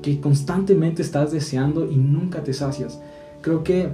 que 0.01 0.19
constantemente 0.19 1.01
estás 1.01 1.31
deseando 1.31 1.91
y 1.91 1.97
nunca 1.97 2.43
te 2.43 2.53
sacias. 2.53 3.01
Creo 3.41 3.63
que 3.63 3.89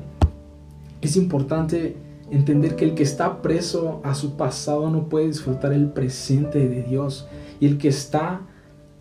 es 1.01 1.15
importante 1.15 1.95
entender 2.31 2.75
que 2.75 2.85
el 2.85 2.95
que 2.95 3.03
está 3.03 3.41
preso 3.41 4.01
a 4.03 4.15
su 4.15 4.35
pasado 4.37 4.89
no 4.89 5.09
puede 5.09 5.27
disfrutar 5.27 5.73
el 5.73 5.87
presente 5.87 6.67
de 6.67 6.83
Dios. 6.83 7.27
Y 7.59 7.65
el 7.67 7.77
que 7.77 7.87
está 7.87 8.41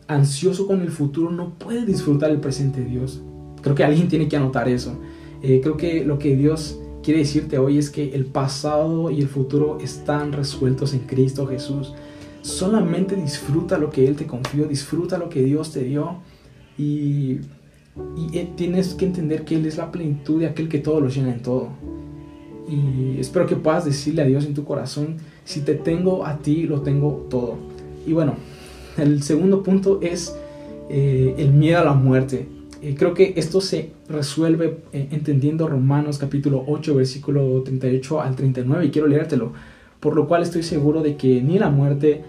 ansioso 0.06 0.66
con 0.66 0.80
el 0.80 0.90
futuro 0.90 1.30
no 1.30 1.54
puede 1.58 1.85
disfrutar 1.85 2.30
el 2.30 2.40
presente 2.40 2.80
de 2.80 2.87
Dios. 2.87 3.23
Creo 3.62 3.75
que 3.75 3.85
alguien 3.85 4.08
tiene 4.08 4.28
que 4.28 4.37
anotar 4.37 4.68
eso. 4.68 4.99
Eh, 5.42 5.61
creo 5.62 5.76
que 5.76 6.04
lo 6.04 6.18
que 6.18 6.37
Dios 6.37 6.80
quiere 7.02 7.20
decirte 7.20 7.58
hoy 7.58 7.78
es 7.78 7.90
que 7.90 8.14
el 8.14 8.26
pasado 8.26 9.11
y 9.11 9.20
el 9.20 9.28
futuro 9.28 9.78
están 9.80 10.32
resueltos 10.32 10.94
en 10.94 11.00
Cristo 11.00 11.47
Jesús. 11.47 11.94
Solamente 12.42 13.16
disfruta 13.16 13.78
lo 13.78 13.90
que 13.90 14.06
Él 14.06 14.16
te 14.16 14.26
confió, 14.26 14.66
disfruta 14.66 15.18
lo 15.18 15.28
que 15.28 15.42
Dios 15.42 15.73
te 15.73 15.85
dio 15.85 16.18
y 16.76 17.40
y 18.16 18.38
eh, 18.38 18.52
tienes 18.56 18.94
que 18.94 19.04
entender 19.04 19.44
que 19.44 19.56
Él 19.56 19.66
es 19.66 19.76
la 19.76 19.90
plenitud 19.90 20.40
de 20.40 20.47
aquel 20.47 20.68
que 20.68 20.78
todo 20.78 21.00
lo 21.00 21.08
llena 21.08 21.32
en 21.32 21.42
todo. 21.42 21.68
Y 22.68 23.18
espero 23.18 23.46
que 23.46 23.56
puedas 23.56 23.84
decirle 23.84 24.22
a 24.22 24.25
Dios 24.26 24.44
en 24.44 24.54
tu 24.54 24.64
corazón, 24.64 25.16
si 25.44 25.60
te 25.60 25.75
tengo 25.75 26.26
a 26.26 26.38
ti, 26.38 26.64
lo 26.64 26.82
tengo 26.82 27.26
todo. 27.30 27.56
Y 28.06 28.12
bueno, 28.12 28.34
el 28.96 29.22
segundo 29.22 29.62
punto 29.62 30.00
es 30.02 30.37
eh, 30.90 31.34
el 31.38 31.52
miedo 31.52 31.80
a 31.80 31.84
la 31.84 31.94
muerte. 31.94 32.48
Eh, 32.82 32.94
creo 32.96 33.14
que 33.14 33.34
esto 33.37 33.60
se 33.60 33.92
resuelve 34.08 34.78
entendiendo 34.92 35.66
Romanos 35.66 36.18
capítulo 36.18 36.64
8, 36.66 36.94
versículo 36.94 37.62
38 37.62 38.20
al 38.20 38.37
39, 38.37 38.87
y 38.87 38.90
quiero 38.90 39.08
leértelo. 39.08 39.52
Por 40.00 40.14
lo 40.14 40.28
cual 40.28 40.42
estoy 40.42 40.62
seguro 40.62 41.02
de 41.02 41.16
que 41.16 41.42
ni 41.42 41.58
la 41.58 41.70
muerte, 41.70 42.22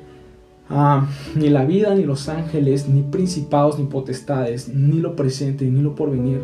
Ah, 0.71 1.07
ni 1.35 1.49
la 1.49 1.65
vida, 1.65 1.95
ni 1.95 2.03
los 2.03 2.29
ángeles, 2.29 2.87
ni 2.87 3.01
principados, 3.01 3.79
ni 3.79 3.85
potestades, 3.85 4.69
ni 4.69 4.99
lo 4.99 5.15
presente, 5.15 5.65
ni 5.65 5.81
lo 5.81 5.95
porvenir, 5.95 6.41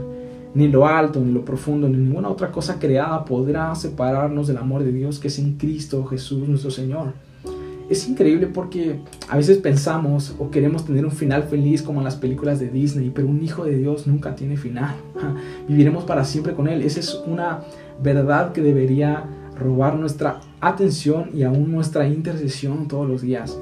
ni 0.56 0.70
lo 0.70 0.88
alto, 0.88 1.20
ni 1.20 1.32
lo 1.32 1.44
profundo, 1.44 1.88
ni 1.88 1.98
ninguna 1.98 2.30
otra 2.30 2.52
cosa 2.52 2.80
creada 2.80 3.26
podrá 3.26 3.76
separarnos 3.76 4.48
del 4.48 4.58
amor 4.58 4.84
de 4.84 4.92
Dios 4.92 5.20
que 5.20 5.28
es 5.28 5.38
en 5.38 5.58
Cristo 5.58 6.06
Jesús 6.06 6.48
nuestro 6.48 6.72
Señor. 6.72 7.14
Es 7.90 8.08
increíble 8.08 8.48
porque 8.48 9.00
a 9.30 9.38
veces 9.38 9.60
pensamos 9.60 10.34
o 10.40 10.50
queremos 10.50 10.86
tener 10.86 11.06
un 11.06 11.12
final 11.12 11.44
feliz 11.44 11.84
como 11.84 12.00
en 12.00 12.06
las 12.06 12.16
películas 12.16 12.60
de 12.60 12.70
Disney, 12.70 13.12
pero 13.14 13.28
un 13.28 13.44
hijo 13.44 13.64
de 13.64 13.78
Dios 13.78 14.08
nunca 14.08 14.36
tiene 14.36 14.58
final. 14.58 14.96
Viviremos 15.68 16.04
para 16.04 16.24
siempre 16.24 16.54
con 16.54 16.68
Él. 16.68 16.82
Esa 16.82 17.02
es 17.02 17.22
una 17.28 17.60
verdad 18.02 18.54
que 18.54 18.62
debería 18.62 19.26
robar 19.60 19.96
nuestra 19.98 20.40
atención 20.62 21.30
y 21.34 21.44
aún 21.44 21.72
nuestra 21.72 22.08
intercesión 22.08 22.88
todos 22.88 23.08
los 23.08 23.22
días. 23.22 23.56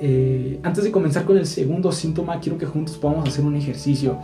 Eh, 0.00 0.58
antes 0.64 0.82
de 0.82 0.90
comenzar 0.90 1.24
con 1.24 1.36
el 1.38 1.46
segundo 1.46 1.92
síntoma, 1.92 2.40
quiero 2.40 2.58
que 2.58 2.66
juntos 2.66 2.96
podamos 2.96 3.28
hacer 3.28 3.44
un 3.44 3.54
ejercicio. 3.54 4.18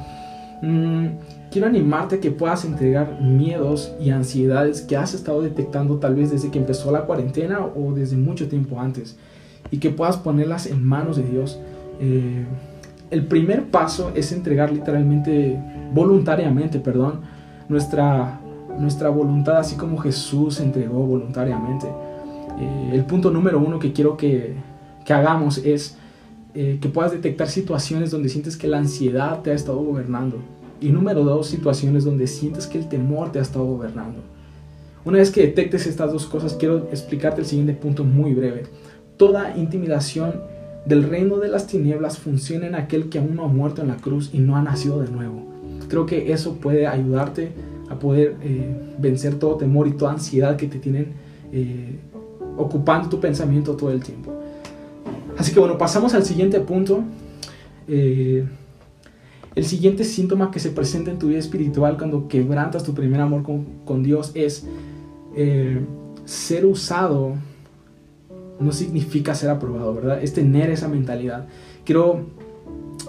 Mm, 0.62 1.06
quiero 1.50 1.66
animarte 1.66 2.16
a 2.16 2.20
que 2.20 2.30
puedas 2.30 2.64
entregar 2.64 3.20
miedos 3.20 3.92
y 4.00 4.10
ansiedades 4.10 4.82
que 4.82 4.96
has 4.96 5.14
estado 5.14 5.42
detectando 5.42 5.98
tal 5.98 6.14
vez 6.14 6.30
desde 6.30 6.50
que 6.50 6.58
empezó 6.58 6.92
la 6.92 7.02
cuarentena 7.02 7.60
o 7.64 7.92
desde 7.92 8.16
mucho 8.16 8.48
tiempo 8.48 8.80
antes 8.80 9.16
y 9.70 9.78
que 9.78 9.90
puedas 9.90 10.16
ponerlas 10.16 10.66
en 10.66 10.84
manos 10.84 11.16
de 11.16 11.24
Dios. 11.24 11.58
Eh, 12.00 12.44
el 13.10 13.26
primer 13.26 13.70
paso 13.70 14.12
es 14.14 14.32
entregar 14.32 14.70
literalmente, 14.70 15.58
voluntariamente, 15.92 16.78
perdón, 16.78 17.20
nuestra, 17.68 18.40
nuestra 18.78 19.08
voluntad 19.08 19.58
así 19.58 19.76
como 19.76 19.98
Jesús 19.98 20.60
entregó 20.60 21.00
voluntariamente. 21.06 21.86
Eh, 22.60 22.90
el 22.92 23.04
punto 23.04 23.30
número 23.30 23.58
uno 23.58 23.78
que 23.78 23.92
quiero 23.92 24.16
que, 24.16 24.54
que 25.04 25.12
hagamos 25.12 25.58
es 25.58 25.96
eh, 26.54 26.78
que 26.80 26.88
puedas 26.88 27.12
detectar 27.12 27.48
situaciones 27.48 28.10
donde 28.10 28.28
sientes 28.28 28.56
que 28.56 28.66
la 28.66 28.78
ansiedad 28.78 29.42
te 29.42 29.50
ha 29.50 29.54
estado 29.54 29.78
gobernando. 29.78 30.38
Y 30.80 30.90
número 30.90 31.24
dos, 31.24 31.48
situaciones 31.48 32.04
donde 32.04 32.26
sientes 32.26 32.66
que 32.66 32.78
el 32.78 32.88
temor 32.88 33.32
te 33.32 33.38
ha 33.38 33.42
estado 33.42 33.64
gobernando. 33.64 34.20
Una 35.04 35.18
vez 35.18 35.30
que 35.30 35.42
detectes 35.42 35.86
estas 35.86 36.12
dos 36.12 36.26
cosas, 36.26 36.54
quiero 36.54 36.88
explicarte 36.90 37.40
el 37.40 37.46
siguiente 37.46 37.72
punto 37.74 38.04
muy 38.04 38.34
breve. 38.34 38.64
Toda 39.16 39.56
intimidación 39.56 40.34
del 40.84 41.04
reino 41.04 41.38
de 41.38 41.48
las 41.48 41.66
tinieblas 41.66 42.18
funciona 42.18 42.66
en 42.66 42.74
aquel 42.74 43.08
que 43.08 43.18
aún 43.18 43.36
no 43.36 43.44
ha 43.44 43.48
muerto 43.48 43.82
en 43.82 43.88
la 43.88 43.96
cruz 43.96 44.30
y 44.32 44.38
no 44.38 44.56
ha 44.56 44.62
nacido 44.62 45.00
de 45.00 45.10
nuevo. 45.10 45.42
Creo 45.88 46.06
que 46.06 46.32
eso 46.32 46.54
puede 46.54 46.86
ayudarte 46.86 47.52
a 47.88 47.98
poder 47.98 48.36
eh, 48.42 48.94
vencer 48.98 49.38
todo 49.38 49.56
temor 49.56 49.88
y 49.88 49.92
toda 49.92 50.12
ansiedad 50.12 50.56
que 50.56 50.66
te 50.66 50.78
tienen 50.78 51.12
eh, 51.52 51.98
ocupando 52.56 53.08
tu 53.08 53.20
pensamiento 53.20 53.74
todo 53.76 53.90
el 53.90 54.02
tiempo. 54.02 54.32
Así 55.36 55.52
que 55.52 55.60
bueno, 55.60 55.78
pasamos 55.78 56.14
al 56.14 56.24
siguiente 56.24 56.60
punto. 56.60 57.02
Eh, 57.86 58.44
el 59.58 59.64
siguiente 59.64 60.04
síntoma 60.04 60.50
que 60.52 60.60
se 60.60 60.70
presenta 60.70 61.10
en 61.10 61.18
tu 61.18 61.28
vida 61.28 61.38
espiritual 61.38 61.96
cuando 61.98 62.28
quebrantas 62.28 62.84
tu 62.84 62.94
primer 62.94 63.20
amor 63.20 63.42
con, 63.42 64.02
Dios 64.04 64.30
es 64.34 64.64
ser 66.24 66.64
usado 66.64 67.34
no 68.60 68.72
significa 68.72 69.34
ser 69.34 69.50
aprobado, 69.50 69.94
¿verdad? 69.94 70.22
Es 70.22 70.32
tener 70.32 70.70
esa 70.70 70.88
mentalidad. 70.88 71.46
Quiero 71.84 72.26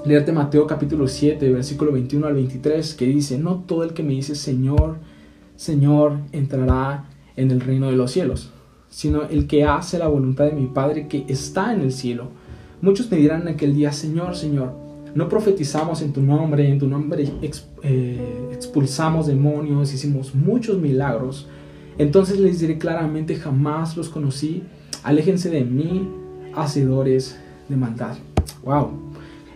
leerte 0.06 0.32
Mateo 0.32 0.68
capítulo 0.68 1.08
7, 1.08 1.51
versículo 1.51 1.91
21 1.91 2.27
al 2.27 2.34
23, 2.34 2.96
que 2.96 3.06
dice, 3.06 3.38
no 3.38 3.63
todo 3.68 3.84
el 3.84 3.94
que 3.94 4.03
me 4.03 4.13
dice 4.13 4.36
Señor, 4.36 4.98
Señor, 5.56 6.20
entrará 6.32 7.06
en 7.36 7.51
el 7.51 7.62
reino 7.62 7.88
de 7.88 7.96
los 7.96 8.12
cielos, 8.12 8.51
sino 8.89 9.24
el 9.24 9.48
que 9.48 9.65
hace 9.65 10.00
la 10.00 10.08
voluntad 10.08 10.46
de 10.46 10.53
mi 10.53 10.68
Padre 10.68 11.08
que 11.08 11.25
está 11.27 11.74
en 11.74 11.82
el 11.82 11.91
cielo. 11.91 12.29
Muchos 12.82 13.12
me 13.12 13.18
dirán 13.18 13.41
en 13.41 13.50
aquel 13.50 13.75
día, 13.75 13.91
Señor, 13.91 14.36
Señor, 14.36 14.88
no 15.16 15.28
profetizamos 15.30 16.01
en 16.01 16.13
tu 16.13 16.22
nombre, 16.22 16.70
en 16.70 16.80
tu 16.80 16.88
nombre 16.88 17.30
eh, 17.84 18.50
expulsamos 18.54 19.28
demonios, 19.28 19.94
hicimos 19.94 20.36
muchos 20.36 20.78
milagros. 20.78 21.48
Entonces 21.98 22.39
les 22.39 22.60
diré 22.60 22.78
claramente, 22.78 23.36
jamás 23.36 23.98
los 23.98 24.10
conocí, 24.10 24.63
aléjense 25.04 25.50
de 25.50 25.66
mí, 25.66 26.10
hacedores 26.56 27.38
de 27.68 27.75
maldad. 27.75 28.18
Wow, 28.63 28.92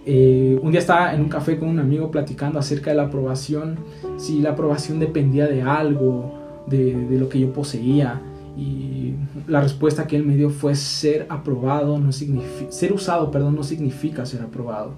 eh, 0.06 0.60
un 0.62 0.72
día 0.72 0.82
estaba 0.82 1.14
en 1.14 1.22
un 1.22 1.30
café 1.30 1.58
con 1.58 1.70
un 1.70 1.80
amigo 1.80 2.12
platicando 2.12 2.60
acerca 2.60 2.92
de 2.92 2.98
la 2.98 3.04
aprobación, 3.04 3.78
si 4.18 4.42
la 4.42 4.52
aprobación 4.52 5.00
dependía 5.00 5.48
de 5.48 5.62
algo, 5.62 6.34
de, 6.68 7.08
lo 7.18 7.30
que 7.30 7.40
yo 7.40 7.54
poseía. 7.54 8.22
Y 8.58 9.16
la 9.48 9.62
respuesta 9.62 10.06
que 10.06 10.16
él 10.16 10.26
me 10.26 10.36
dio 10.36 10.50
fue 10.50 10.76
ser 10.76 11.26
aprobado, 11.30 11.98
no 11.98 12.12
significa, 12.12 12.72
ser 12.72 12.94
usado, 12.94 13.32
perdón, 13.32 13.56
no 13.56 13.64
significa 13.64 14.26
ser 14.26 14.42
aprobado. 14.42 14.92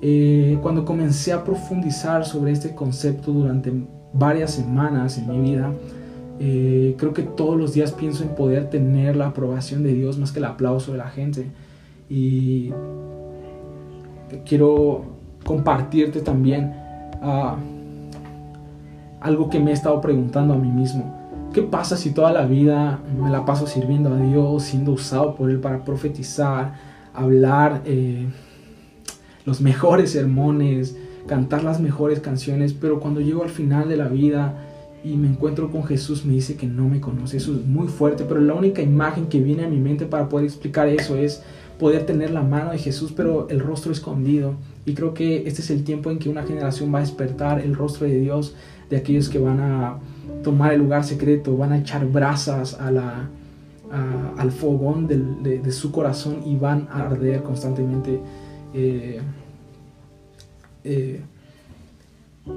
Eh, 0.00 0.58
cuando 0.62 0.84
comencé 0.84 1.32
a 1.32 1.42
profundizar 1.42 2.24
sobre 2.24 2.52
este 2.52 2.74
concepto 2.74 3.32
durante 3.32 3.72
varias 4.12 4.52
semanas 4.52 5.18
en 5.18 5.28
mi 5.28 5.50
vida, 5.50 5.72
eh, 6.40 6.94
creo 6.96 7.12
que 7.12 7.22
todos 7.22 7.56
los 7.56 7.72
días 7.72 7.92
pienso 7.92 8.22
en 8.22 8.30
poder 8.30 8.70
tener 8.70 9.16
la 9.16 9.28
aprobación 9.28 9.82
de 9.82 9.92
Dios 9.92 10.18
más 10.18 10.30
que 10.30 10.38
el 10.38 10.44
aplauso 10.44 10.92
de 10.92 10.98
la 10.98 11.08
gente. 11.08 11.46
Y 12.08 12.70
quiero 14.44 15.04
compartirte 15.44 16.20
también 16.20 16.72
ah, 17.22 17.56
algo 19.20 19.50
que 19.50 19.58
me 19.58 19.70
he 19.70 19.74
estado 19.74 20.00
preguntando 20.00 20.54
a 20.54 20.56
mí 20.58 20.70
mismo. 20.70 21.14
¿Qué 21.52 21.62
pasa 21.62 21.96
si 21.96 22.10
toda 22.10 22.32
la 22.32 22.44
vida 22.44 23.00
me 23.20 23.30
la 23.30 23.44
paso 23.44 23.66
sirviendo 23.66 24.12
a 24.12 24.16
Dios, 24.18 24.62
siendo 24.62 24.92
usado 24.92 25.34
por 25.34 25.50
Él 25.50 25.60
para 25.60 25.84
profetizar, 25.84 26.74
hablar 27.14 27.82
eh, 27.84 28.28
los 29.48 29.62
mejores 29.62 30.10
sermones, 30.10 30.94
cantar 31.26 31.64
las 31.64 31.80
mejores 31.80 32.20
canciones, 32.20 32.74
pero 32.74 33.00
cuando 33.00 33.22
llego 33.22 33.42
al 33.42 33.48
final 33.48 33.88
de 33.88 33.96
la 33.96 34.06
vida 34.06 34.62
y 35.02 35.16
me 35.16 35.26
encuentro 35.26 35.70
con 35.70 35.84
Jesús 35.84 36.26
me 36.26 36.34
dice 36.34 36.56
que 36.56 36.66
no 36.66 36.86
me 36.86 37.00
conoce? 37.00 37.38
Eso 37.38 37.54
es 37.54 37.64
muy 37.64 37.88
fuerte, 37.88 38.24
pero 38.28 38.42
la 38.42 38.52
única 38.52 38.82
imagen 38.82 39.26
que 39.26 39.40
viene 39.40 39.64
a 39.64 39.68
mi 39.68 39.78
mente 39.78 40.04
para 40.04 40.28
poder 40.28 40.44
explicar 40.44 40.86
eso 40.86 41.16
es 41.16 41.42
poder 41.78 42.04
tener 42.04 42.30
la 42.30 42.42
mano 42.42 42.72
de 42.72 42.78
Jesús, 42.78 43.14
pero 43.16 43.48
el 43.48 43.60
rostro 43.60 43.90
escondido. 43.90 44.54
Y 44.84 44.92
creo 44.92 45.14
que 45.14 45.48
este 45.48 45.62
es 45.62 45.70
el 45.70 45.82
tiempo 45.82 46.10
en 46.10 46.18
que 46.18 46.28
una 46.28 46.42
generación 46.42 46.92
va 46.92 46.98
a 46.98 47.00
despertar 47.00 47.60
el 47.60 47.74
rostro 47.74 48.06
de 48.06 48.20
Dios, 48.20 48.54
de 48.90 48.98
aquellos 48.98 49.30
que 49.30 49.38
van 49.38 49.60
a 49.60 49.98
tomar 50.42 50.74
el 50.74 50.80
lugar 50.80 51.04
secreto, 51.04 51.56
van 51.56 51.72
a 51.72 51.78
echar 51.78 52.06
brasas 52.06 52.74
a 52.78 52.90
la, 52.90 53.30
al 54.36 54.52
fogón 54.52 55.06
de, 55.06 55.72
su 55.72 55.90
corazón 55.90 56.42
y 56.44 56.56
van 56.56 56.86
a 56.90 57.06
arder 57.06 57.42
constantemente 57.42 58.20
eh, 58.74 59.20
eh, 60.88 61.20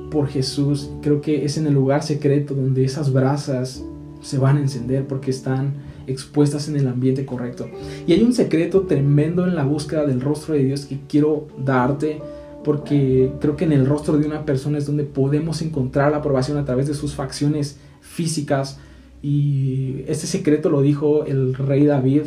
por 0.10 0.28
Jesús. 0.28 0.89
Creo 1.02 1.22
que 1.22 1.44
es 1.46 1.58
en 1.58 1.67
el 1.67 1.74
lugar 1.74 2.02
secreto 2.02 2.56
donde 2.56 2.86
esas 2.86 3.12
brasas 3.12 3.84
se 4.22 4.38
van 4.38 4.58
a 4.58 4.62
encender 4.62 5.06
porque 5.06 5.32
están 5.32 5.74
expuestas 6.08 6.70
en 6.70 6.78
el 6.78 6.88
ambiente 6.88 7.26
correcto. 7.26 7.67
Y 8.08 8.13
hay 8.13 8.24
un 8.24 8.34
secreto 8.34 8.82
tremendo 8.84 9.46
en 9.46 9.56
la 9.56 9.65
búsqueda 9.65 10.06
del 10.06 10.22
rostro 10.22 10.54
de 10.54 10.63
Dios 10.63 10.86
que 10.86 11.00
quiero 11.08 11.48
darte 11.63 12.22
porque 12.63 13.32
creo 13.41 13.56
que 13.56 13.65
en 13.65 13.74
el 13.74 13.86
rostro 13.86 14.17
de 14.17 14.26
una 14.26 14.46
persona 14.46 14.78
es 14.78 14.86
donde 14.86 15.04
podemos 15.04 15.62
encontrar 15.62 16.12
la 16.12 16.20
aprobación 16.20 16.58
a 16.58 16.65
través 16.65 16.88
de 16.88 16.94
sus 16.94 17.15
facciones 17.15 17.80
físicas. 18.02 18.80
Y 19.22 20.04
este 20.08 20.28
secreto 20.28 20.70
lo 20.70 20.82
dijo 20.82 21.26
el 21.26 21.54
rey 21.54 21.86
David 21.86 22.24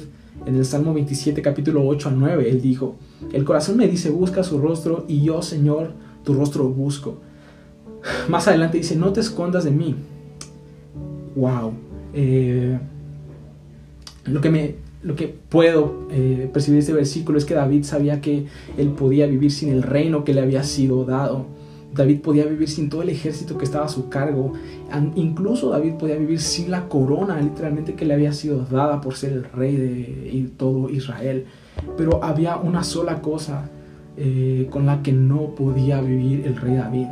en 0.47 0.57
el 0.57 0.65
Salmo 0.65 0.93
27, 0.95 1.41
capítulo 1.43 1.87
8 1.87 2.09
a 2.09 2.13
9. 2.13 2.51
Él 2.51 2.61
dijo, 2.61 2.97
el 3.33 3.45
corazón 3.45 3.77
me 3.77 3.89
dice, 3.89 4.11
busca 4.11 4.43
su 4.43 4.59
rostro 4.59 5.05
y 5.09 5.23
yo, 5.23 5.43
Señor, 5.43 5.93
tu 6.25 6.35
rostro 6.35 6.69
busco. 6.69 7.19
Más 8.29 8.49
adelante 8.49 8.79
dice, 8.79 8.97
no 8.97 9.13
te 9.13 9.21
escondas 9.21 9.65
de 9.65 9.71
mí. 9.71 9.95
Wow. 11.37 11.73
Eh, 12.13 12.79
lo 14.27 14.41
que, 14.41 14.51
me, 14.51 14.75
lo 15.03 15.17
que 15.17 15.29
puedo 15.29 16.07
eh, 16.11 16.49
percibir 16.53 16.77
de 16.77 16.81
este 16.81 16.93
versículo 16.93 17.39
es 17.39 17.45
que 17.45 17.55
David 17.55 17.85
sabía 17.85 18.21
que 18.21 18.47
él 18.77 18.89
podía 18.91 19.27
vivir 19.27 19.51
sin 19.51 19.71
el 19.71 19.83
reino 19.83 20.25
que 20.25 20.35
le 20.35 20.41
había 20.41 20.63
sido 20.63 21.05
dado. 21.05 21.47
David 21.95 22.21
podía 22.21 22.45
vivir 22.45 22.69
sin 22.69 22.89
todo 22.89 23.03
el 23.03 23.09
ejército 23.09 23.57
que 23.57 23.65
estaba 23.65 23.87
a 23.87 23.89
su 23.89 24.09
cargo. 24.09 24.53
Incluso 25.15 25.71
David 25.71 25.95
podía 25.95 26.17
vivir 26.17 26.41
sin 26.41 26.71
la 26.71 26.89
corona 26.89 27.41
literalmente 27.41 27.95
que 27.95 28.05
le 28.05 28.15
había 28.15 28.33
sido 28.33 28.65
dada 28.65 29.01
por 29.01 29.15
ser 29.15 29.33
el 29.33 29.45
rey 29.45 29.77
de 29.77 30.51
todo 30.57 30.91
Israel. 30.91 31.47
Pero 31.97 32.23
había 32.25 32.57
una 32.57 32.85
sola 32.85 33.23
cosa 33.23 33.71
eh, 34.17 34.69
con 34.71 34.87
la 34.87 35.03
que 35.03 35.13
no 35.13 35.55
podía 35.55 36.01
vivir 36.01 36.47
el 36.47 36.57
rey 36.57 36.75
David. 36.75 37.07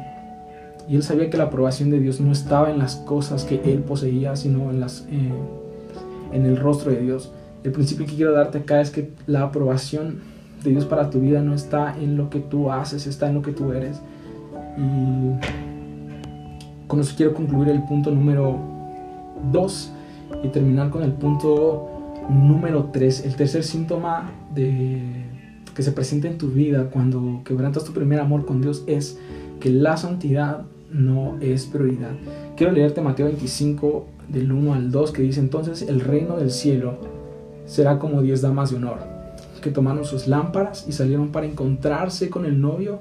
Y 0.88 0.96
él 0.96 1.02
sabía 1.02 1.30
que 1.30 1.36
la 1.36 1.44
aprobación 1.44 1.90
de 1.90 2.00
Dios 2.00 2.20
no 2.20 2.32
estaba 2.32 2.70
en 2.70 2.78
las 2.78 2.96
cosas 2.96 3.44
que 3.44 3.60
él 3.64 3.80
poseía, 3.80 4.34
sino 4.36 4.70
en. 4.70 4.82
Eh, 4.82 5.32
en 6.32 6.46
el 6.46 6.56
rostro 6.56 6.90
de 6.90 7.00
Dios. 7.00 7.30
El 7.62 7.72
principio 7.72 8.06
que 8.06 8.14
quiero 8.14 8.32
darte 8.32 8.58
acá 8.58 8.80
es 8.80 8.90
que 8.90 9.10
la 9.26 9.42
aprobación 9.42 10.20
de 10.64 10.70
Dios 10.70 10.84
para 10.84 11.10
tu 11.10 11.20
vida 11.20 11.42
no 11.42 11.54
está 11.54 11.96
en 11.96 12.16
lo 12.16 12.30
que 12.30 12.40
tú 12.40 12.72
haces, 12.72 13.06
está 13.06 13.28
en 13.28 13.34
lo 13.34 13.42
que 13.42 13.52
tú 13.52 13.72
eres. 13.72 14.00
Y 14.76 15.36
con 16.86 17.00
eso 17.00 17.14
quiero 17.16 17.34
concluir 17.34 17.68
el 17.68 17.82
punto 17.84 18.10
número 18.10 18.58
2 19.50 19.92
y 20.44 20.48
terminar 20.48 20.90
con 20.90 21.02
el 21.02 21.12
punto 21.12 21.88
número 22.28 22.90
3. 22.92 23.26
El 23.26 23.36
tercer 23.36 23.64
síntoma 23.64 24.30
de, 24.54 25.00
que 25.74 25.82
se 25.82 25.92
presenta 25.92 26.28
en 26.28 26.38
tu 26.38 26.48
vida 26.48 26.90
cuando 26.90 27.42
quebrantas 27.44 27.84
tu 27.84 27.92
primer 27.92 28.20
amor 28.20 28.46
con 28.46 28.60
Dios 28.60 28.84
es 28.86 29.18
que 29.60 29.70
la 29.70 29.96
santidad 29.96 30.64
no 30.90 31.38
es 31.40 31.66
prioridad. 31.66 32.12
Quiero 32.56 32.72
leerte 32.72 33.00
Mateo 33.00 33.26
25, 33.26 34.06
del 34.28 34.52
1 34.52 34.74
al 34.74 34.90
2 34.90 35.12
que 35.12 35.22
dice 35.22 35.40
entonces 35.40 35.82
el 35.82 36.00
reino 36.00 36.36
del 36.36 36.50
cielo 36.50 36.98
será 37.66 37.98
como 37.98 38.22
diez 38.22 38.40
damas 38.40 38.70
de 38.70 38.76
honor 38.76 38.98
que 39.62 39.70
tomaron 39.70 40.04
sus 40.04 40.26
lámparas 40.26 40.84
y 40.88 40.92
salieron 40.92 41.30
para 41.30 41.46
encontrarse 41.46 42.28
con 42.28 42.44
el 42.44 42.60
novio 42.60 43.00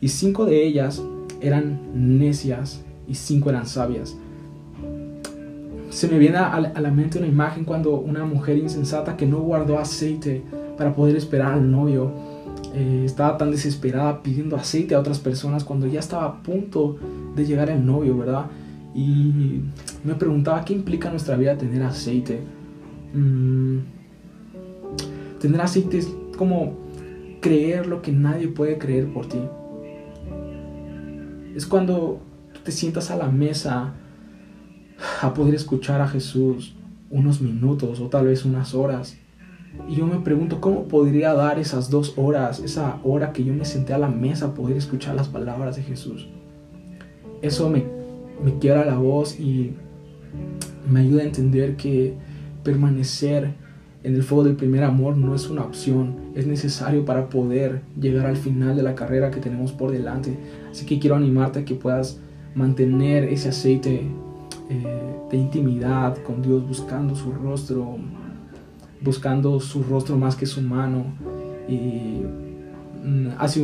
y 0.00 0.08
cinco 0.08 0.44
de 0.44 0.64
ellas 0.64 1.02
eran 1.42 1.80
necias 1.94 2.84
y 3.08 3.14
cinco 3.14 3.50
eran 3.50 3.66
sabias. 3.66 4.16
Se 5.90 6.08
me 6.08 6.18
viene 6.18 6.38
a 6.38 6.60
la 6.60 6.90
mente 6.90 7.18
una 7.18 7.26
imagen 7.26 7.64
cuando 7.64 7.98
una 7.98 8.24
mujer 8.24 8.56
insensata 8.56 9.16
que 9.16 9.26
no 9.26 9.40
guardó 9.40 9.78
aceite 9.78 10.42
para 10.78 10.94
poder 10.94 11.16
esperar 11.16 11.52
al 11.52 11.70
novio 11.70 12.10
eh, 12.74 13.02
estaba 13.04 13.36
tan 13.36 13.50
desesperada 13.50 14.22
pidiendo 14.22 14.56
aceite 14.56 14.94
a 14.94 15.00
otras 15.00 15.18
personas 15.18 15.62
cuando 15.62 15.86
ya 15.86 16.00
estaba 16.00 16.24
a 16.24 16.42
punto 16.42 16.96
de 17.36 17.44
llegar 17.44 17.68
el 17.68 17.84
novio, 17.84 18.16
¿verdad? 18.16 18.46
Y 18.94 19.60
me 20.04 20.14
preguntaba 20.14 20.64
qué 20.64 20.72
implica 20.72 21.10
nuestra 21.10 21.36
vida 21.36 21.58
tener 21.58 21.82
aceite. 21.82 22.40
Mm, 23.12 23.78
tener 25.38 25.60
aceite 25.60 25.98
es 25.98 26.10
como 26.38 26.78
creer 27.40 27.86
lo 27.86 28.00
que 28.00 28.12
nadie 28.12 28.48
puede 28.48 28.78
creer 28.78 29.12
por 29.12 29.26
ti. 29.26 29.40
Es 31.54 31.66
cuando 31.66 32.20
te 32.64 32.72
sientas 32.72 33.10
a 33.10 33.16
la 33.16 33.28
mesa 33.28 33.94
a 35.20 35.34
poder 35.34 35.54
escuchar 35.54 36.00
a 36.00 36.08
Jesús 36.08 36.76
unos 37.10 37.40
minutos 37.40 38.00
o 38.00 38.08
tal 38.08 38.26
vez 38.26 38.44
unas 38.44 38.74
horas. 38.74 39.18
Y 39.88 39.96
yo 39.96 40.06
me 40.06 40.18
pregunto 40.20 40.60
cómo 40.60 40.88
podría 40.88 41.34
dar 41.34 41.58
esas 41.58 41.90
dos 41.90 42.14
horas, 42.16 42.60
esa 42.60 43.00
hora 43.04 43.32
que 43.32 43.44
yo 43.44 43.52
me 43.52 43.64
senté 43.64 43.92
a 43.92 43.98
la 43.98 44.08
mesa, 44.08 44.54
poder 44.54 44.76
escuchar 44.76 45.14
las 45.14 45.28
palabras 45.28 45.76
de 45.76 45.82
Jesús. 45.82 46.28
Eso 47.40 47.68
me, 47.68 47.84
me 48.42 48.58
quiebra 48.58 48.84
la 48.84 48.98
voz 48.98 49.38
y 49.38 49.74
me 50.88 51.00
ayuda 51.00 51.22
a 51.22 51.26
entender 51.26 51.76
que 51.76 52.16
permanecer 52.62 53.54
en 54.04 54.14
el 54.14 54.22
fuego 54.22 54.44
del 54.44 54.56
primer 54.56 54.82
amor 54.82 55.16
no 55.16 55.34
es 55.34 55.48
una 55.48 55.62
opción, 55.62 56.16
es 56.34 56.46
necesario 56.46 57.04
para 57.04 57.28
poder 57.28 57.82
llegar 58.00 58.26
al 58.26 58.36
final 58.36 58.76
de 58.76 58.82
la 58.82 58.94
carrera 58.94 59.30
que 59.30 59.40
tenemos 59.40 59.72
por 59.72 59.92
delante. 59.92 60.36
Así 60.70 60.86
que 60.86 60.98
quiero 60.98 61.14
animarte 61.14 61.60
a 61.60 61.64
que 61.64 61.74
puedas 61.74 62.18
mantener 62.54 63.24
ese 63.24 63.50
aceite 63.50 64.08
eh, 64.68 65.16
de 65.30 65.36
intimidad 65.36 66.16
con 66.24 66.42
Dios, 66.42 66.66
buscando 66.66 67.14
su 67.14 67.30
rostro, 67.32 67.96
buscando 69.00 69.60
su 69.60 69.84
rostro 69.84 70.18
más 70.18 70.34
que 70.34 70.46
su 70.46 70.62
mano. 70.62 71.04
Y 71.68 72.22
mm, 73.04 73.28
hace 73.38 73.62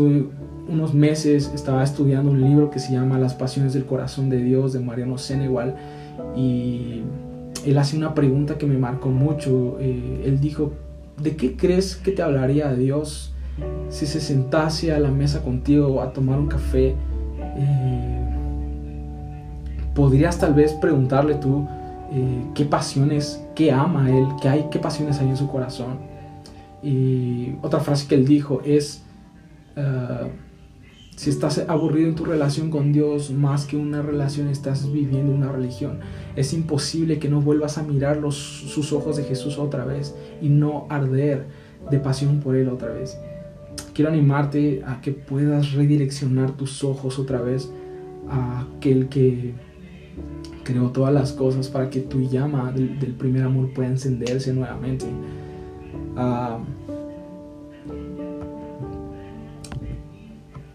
unos 0.69 0.95
meses 0.95 1.51
estaba 1.53 1.83
estudiando 1.83 2.31
un 2.31 2.41
libro 2.41 2.71
que 2.71 2.79
se 2.79 2.93
llama 2.93 3.19
Las 3.19 3.35
Pasiones 3.35 3.73
del 3.73 3.87
Corazón 3.87 4.31
de 4.31 4.43
Dios 4.43 4.73
de 4.73 4.79
Mariano 4.79 5.19
Senegal 5.19 5.75
y 6.37 7.03
él 7.65 7.79
hace 7.79 7.97
una 7.97 8.15
pregunta 8.15 8.59
que 8.59 8.67
me 8.67 8.79
marcó 8.79 9.09
mucho. 9.09 9.79
Eh, 9.81 10.23
él 10.25 10.41
dijo, 10.41 10.73
¿de 11.23 11.37
qué 11.37 11.57
crees 11.57 11.97
que 11.97 12.13
te 12.13 12.23
hablaría 12.23 12.73
Dios 12.75 13.35
si 13.89 14.07
se 14.07 14.21
sentase 14.21 14.93
a 14.93 15.01
la 15.01 15.11
mesa 15.11 15.43
contigo 15.43 16.01
a 16.01 16.13
tomar 16.13 16.39
un 16.39 16.49
café? 16.49 16.95
Eh, 17.57 18.25
podrías 19.95 20.39
tal 20.39 20.55
vez 20.55 20.73
preguntarle 20.75 21.35
tú 21.35 21.67
eh, 22.13 22.45
qué 22.55 22.65
pasiones, 22.65 23.45
qué 23.55 23.73
ama 23.73 24.11
él, 24.11 24.27
qué 24.41 24.49
hay, 24.49 24.67
qué 24.71 24.79
pasiones 24.79 25.19
hay 25.21 25.29
en 25.29 25.37
su 25.37 25.49
corazón. 25.49 25.99
Y 26.83 27.55
otra 27.63 27.81
frase 27.81 28.07
que 28.07 28.15
él 28.15 28.25
dijo 28.25 28.63
es, 28.65 29.05
si 31.19 31.31
estás 31.31 31.59
aburrido 31.67 32.09
en 32.09 32.15
tu 32.15 32.25
relación 32.25 32.71
con 32.71 32.93
Dios, 32.93 33.33
más 33.33 33.65
que 33.65 33.77
una 33.77 34.03
relación, 34.03 34.47
estás 34.47 34.93
viviendo 34.93 35.33
una 35.33 35.51
religión. 35.51 35.99
Es 36.37 36.53
imposible 36.53 37.19
que 37.19 37.29
no 37.29 37.41
vuelvas 37.41 37.77
a 37.77 37.83
mirar 37.83 38.19
los, 38.19 38.37
sus 38.37 38.93
ojos 38.93 39.17
de 39.17 39.25
Jesús 39.25 39.59
otra 39.59 39.85
vez 39.85 40.15
y 40.41 40.49
no 40.49 40.87
arder 40.89 41.49
de 41.91 41.99
pasión 41.99 42.39
por 42.39 42.55
Él 42.55 42.69
otra 42.69 42.93
vez. 42.93 43.19
Quiero 43.95 44.13
animarte 44.13 44.85
a 44.87 45.01
que 45.01 45.11
puedas 45.11 45.73
redireccionar 45.73 46.53
tus 46.53 46.85
ojos 46.85 47.19
otra 47.19 47.41
vez 47.41 47.69
a 48.29 48.61
aquel 48.77 49.09
que 49.09 49.55
creó 50.63 50.91
todas 50.91 51.13
las 51.13 51.33
cosas 51.33 51.67
para 51.67 51.91
que 51.91 51.99
tu 51.99 52.21
llama 52.21 52.71
del, 52.71 53.17
primer 53.17 53.43
amor 53.43 53.75
pueda 53.75 53.89
encenderse 53.89 54.53
nuevamente. 54.53 55.07
Ah, 56.17 56.61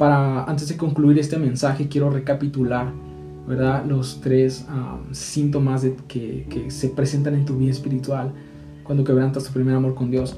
para 0.04 0.44
antes 0.44 0.68
de 0.68 0.76
concluir 0.76 1.18
este 1.18 1.38
mensaje 1.38 1.88
quiero 1.88 2.10
recapitular 2.10 2.92
¿verdad? 3.48 3.86
los 3.86 4.20
tres 4.20 4.66
síntomas 5.14 5.82
de, 5.82 5.96
que, 6.10 6.46
que, 6.50 6.70
se 6.72 6.90
presentan 6.90 7.36
en 7.36 7.46
tu 7.46 7.56
vida 7.56 7.72
espiritual 7.72 8.34
cuando 8.84 9.06
quebrantas 9.06 9.46
tu 9.46 9.54
primer 9.54 9.76
amor 9.76 9.96
con 9.96 10.12
Dios. 10.12 10.38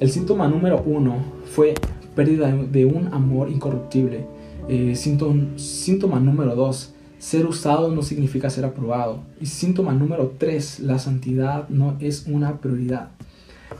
El 0.00 0.10
síntoma 0.10 0.48
número 0.48 0.82
uno 0.84 1.18
fue 1.44 1.74
pérdida 2.16 2.50
de 2.50 2.84
un 2.84 3.14
amor 3.14 3.48
incorruptible. 3.48 4.26
Eh, 4.68 4.96
síntoma, 4.96 5.56
síntoma 5.56 6.18
número 6.18 6.56
dos, 6.56 6.94
ser 7.20 7.46
usado 7.46 7.94
no 7.94 8.02
significa 8.02 8.50
ser 8.50 8.64
aprobado. 8.64 9.20
Y 9.40 9.46
síntoma 9.46 9.92
número 9.92 10.34
tres, 10.36 10.80
la 10.80 10.98
santidad 10.98 11.68
no 11.68 11.94
es 12.00 12.26
una 12.26 12.58
prioridad. 12.58 13.10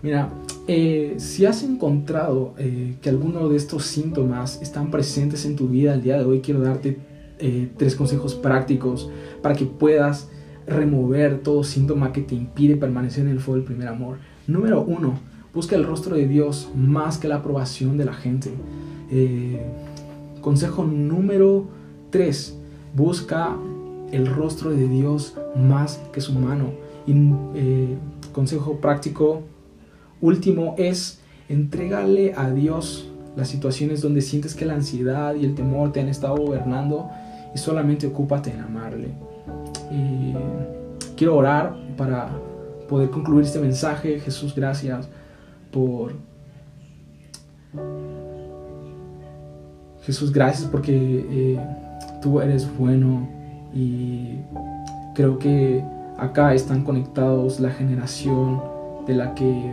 Mira, 0.03 0.31
eh, 0.67 1.15
si 1.19 1.45
has 1.45 1.63
encontrado 1.63 2.55
eh, 2.59 2.97
que 3.03 3.11
alguno 3.11 3.49
de 3.49 3.57
estos 3.57 3.85
síntomas 3.85 4.61
están 4.63 4.91
presentes 4.91 5.45
en 5.45 5.57
tu 5.57 5.69
vida 5.69 5.95
el 5.95 6.03
día 6.03 6.19
de 6.19 6.25
hoy, 6.25 6.41
quiero 6.41 6.61
darte 6.61 6.99
eh, 7.39 7.71
tres 7.77 7.95
consejos 7.95 8.35
prácticos 8.35 9.11
para 9.43 9.55
que 9.55 9.67
puedas 9.67 10.31
remover 10.67 11.43
todo 11.43 11.65
síntoma 11.65 12.13
que 12.13 12.23
te 12.23 12.35
impide 12.35 12.77
permanecer 12.77 13.25
en 13.27 13.33
el 13.33 13.41
fuego 13.41 13.57
del 13.57 13.67
primer 13.67 13.89
amor. 13.89 14.19
Número 14.47 14.83
uno, 14.83 15.19
busca 15.53 15.77
el 15.77 15.85
rostro 15.85 16.17
de 16.17 16.27
Dios 16.27 16.71
más 16.75 17.19
que 17.19 17.29
la 17.29 17.37
aprobación 17.37 17.99
de 17.99 18.05
la 18.07 18.15
gente. 18.15 18.51
consejo 20.41 20.85
número 20.85 21.69
tres, 22.11 22.57
busca 22.95 23.57
el 24.13 24.27
rostro 24.27 24.71
de 24.71 24.89
Dios 24.89 25.35
más 25.57 26.01
que 26.13 26.23
su 26.23 26.33
mano. 26.33 26.71
Y, 27.07 27.15
consejo 28.33 28.81
práctico 28.81 29.43
Último 30.25 30.75
es 30.79 31.21
entregarle 31.51 32.33
a 32.35 32.49
Dios 32.49 33.11
las 33.37 33.47
situaciones 33.47 34.01
donde 34.01 34.23
sientes 34.23 34.55
que 34.55 34.65
la 34.65 34.73
ansiedad 34.73 35.35
y 35.35 35.45
el 35.45 35.55
temor 35.55 35.93
te 35.93 36.01
han 36.01 36.09
estado 36.09 36.39
gobernando 36.39 37.11
y 37.55 37.59
solamente 37.59 38.07
ocúpate 38.07 38.51
en 38.51 38.61
amarle. 38.61 39.09
Y 39.91 40.33
quiero 41.15 41.37
orar 41.37 41.77
para 41.99 42.31
poder 42.89 43.11
concluir 43.11 43.45
este 43.45 43.59
mensaje. 43.59 44.19
Jesús, 44.19 44.55
gracias 44.55 45.11
por... 45.71 46.15
Jesús, 50.05 50.33
gracias 50.33 50.67
porque 50.71 51.27
eh, 51.29 51.61
tú 52.23 52.41
eres 52.41 52.67
bueno 52.79 53.29
y 53.75 54.39
creo 55.15 55.39
que 55.39 55.85
acá 56.17 56.55
están 56.55 56.83
conectados 56.83 57.61
la 57.61 57.69
generación 57.69 58.63
de 59.07 59.15
la 59.17 59.35
que 59.35 59.71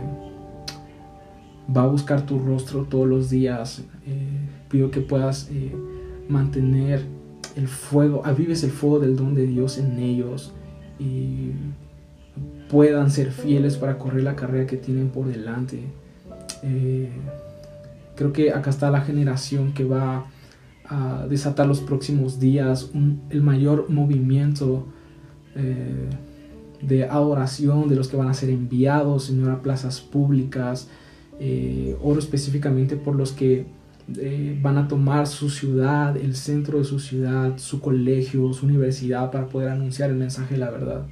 va 1.74 1.82
a 1.82 1.86
buscar 1.86 2.26
tu 2.26 2.38
rostro 2.38 2.84
todos 2.84 3.06
los 3.06 3.30
días. 3.30 3.82
Eh, 4.06 4.48
pido 4.68 4.90
que 4.90 5.00
puedas 5.00 5.48
eh, 5.50 5.74
mantener 6.28 7.04
el 7.56 7.68
fuego, 7.68 8.22
avives 8.24 8.64
el 8.64 8.70
fuego 8.70 9.00
del 9.00 9.16
don 9.16 9.34
de 9.34 9.46
Dios 9.46 9.78
en 9.78 9.98
ellos 9.98 10.52
y 10.98 11.50
puedan 12.70 13.10
ser 13.10 13.30
fieles 13.32 13.76
para 13.76 13.98
correr 13.98 14.22
la 14.22 14.36
carrera 14.36 14.66
que 14.66 14.76
tienen 14.76 15.10
por 15.10 15.26
delante. 15.26 15.82
Eh, 16.62 17.10
creo 18.16 18.32
que 18.32 18.52
acá 18.52 18.70
está 18.70 18.90
la 18.90 19.02
generación 19.02 19.72
que 19.72 19.84
va 19.84 20.26
a 20.84 21.26
desatar 21.28 21.66
los 21.66 21.80
próximos 21.80 22.38
días 22.38 22.90
el 23.30 23.42
mayor 23.42 23.88
movimiento 23.88 24.86
de 26.82 27.04
adoración 27.04 27.88
de 27.88 27.96
los 27.96 28.08
que 28.08 28.16
van 28.16 28.28
a 28.28 28.34
ser 28.34 28.50
enviados, 28.50 29.24
Señor, 29.24 29.50
a 29.50 29.62
plazas 29.62 30.00
públicas, 30.00 30.88
eh, 31.40 31.96
oro 32.02 32.18
específicamente 32.18 32.96
por 32.96 33.16
los 33.16 33.32
que 33.32 33.66
eh, 34.16 34.58
van 34.60 34.78
a 34.78 34.88
tomar 34.88 35.26
su 35.26 35.48
ciudad, 35.48 36.16
el 36.16 36.34
centro 36.34 36.78
de 36.78 36.84
su 36.84 36.98
ciudad, 36.98 37.58
su 37.58 37.80
colegio, 37.80 38.52
su 38.52 38.66
universidad 38.66 39.30
para 39.30 39.46
poder 39.46 39.68
anunciar 39.68 40.10
el 40.10 40.16
mensaje 40.16 40.54
de 40.54 40.60
la 40.60 40.70
verdad. 40.70 41.06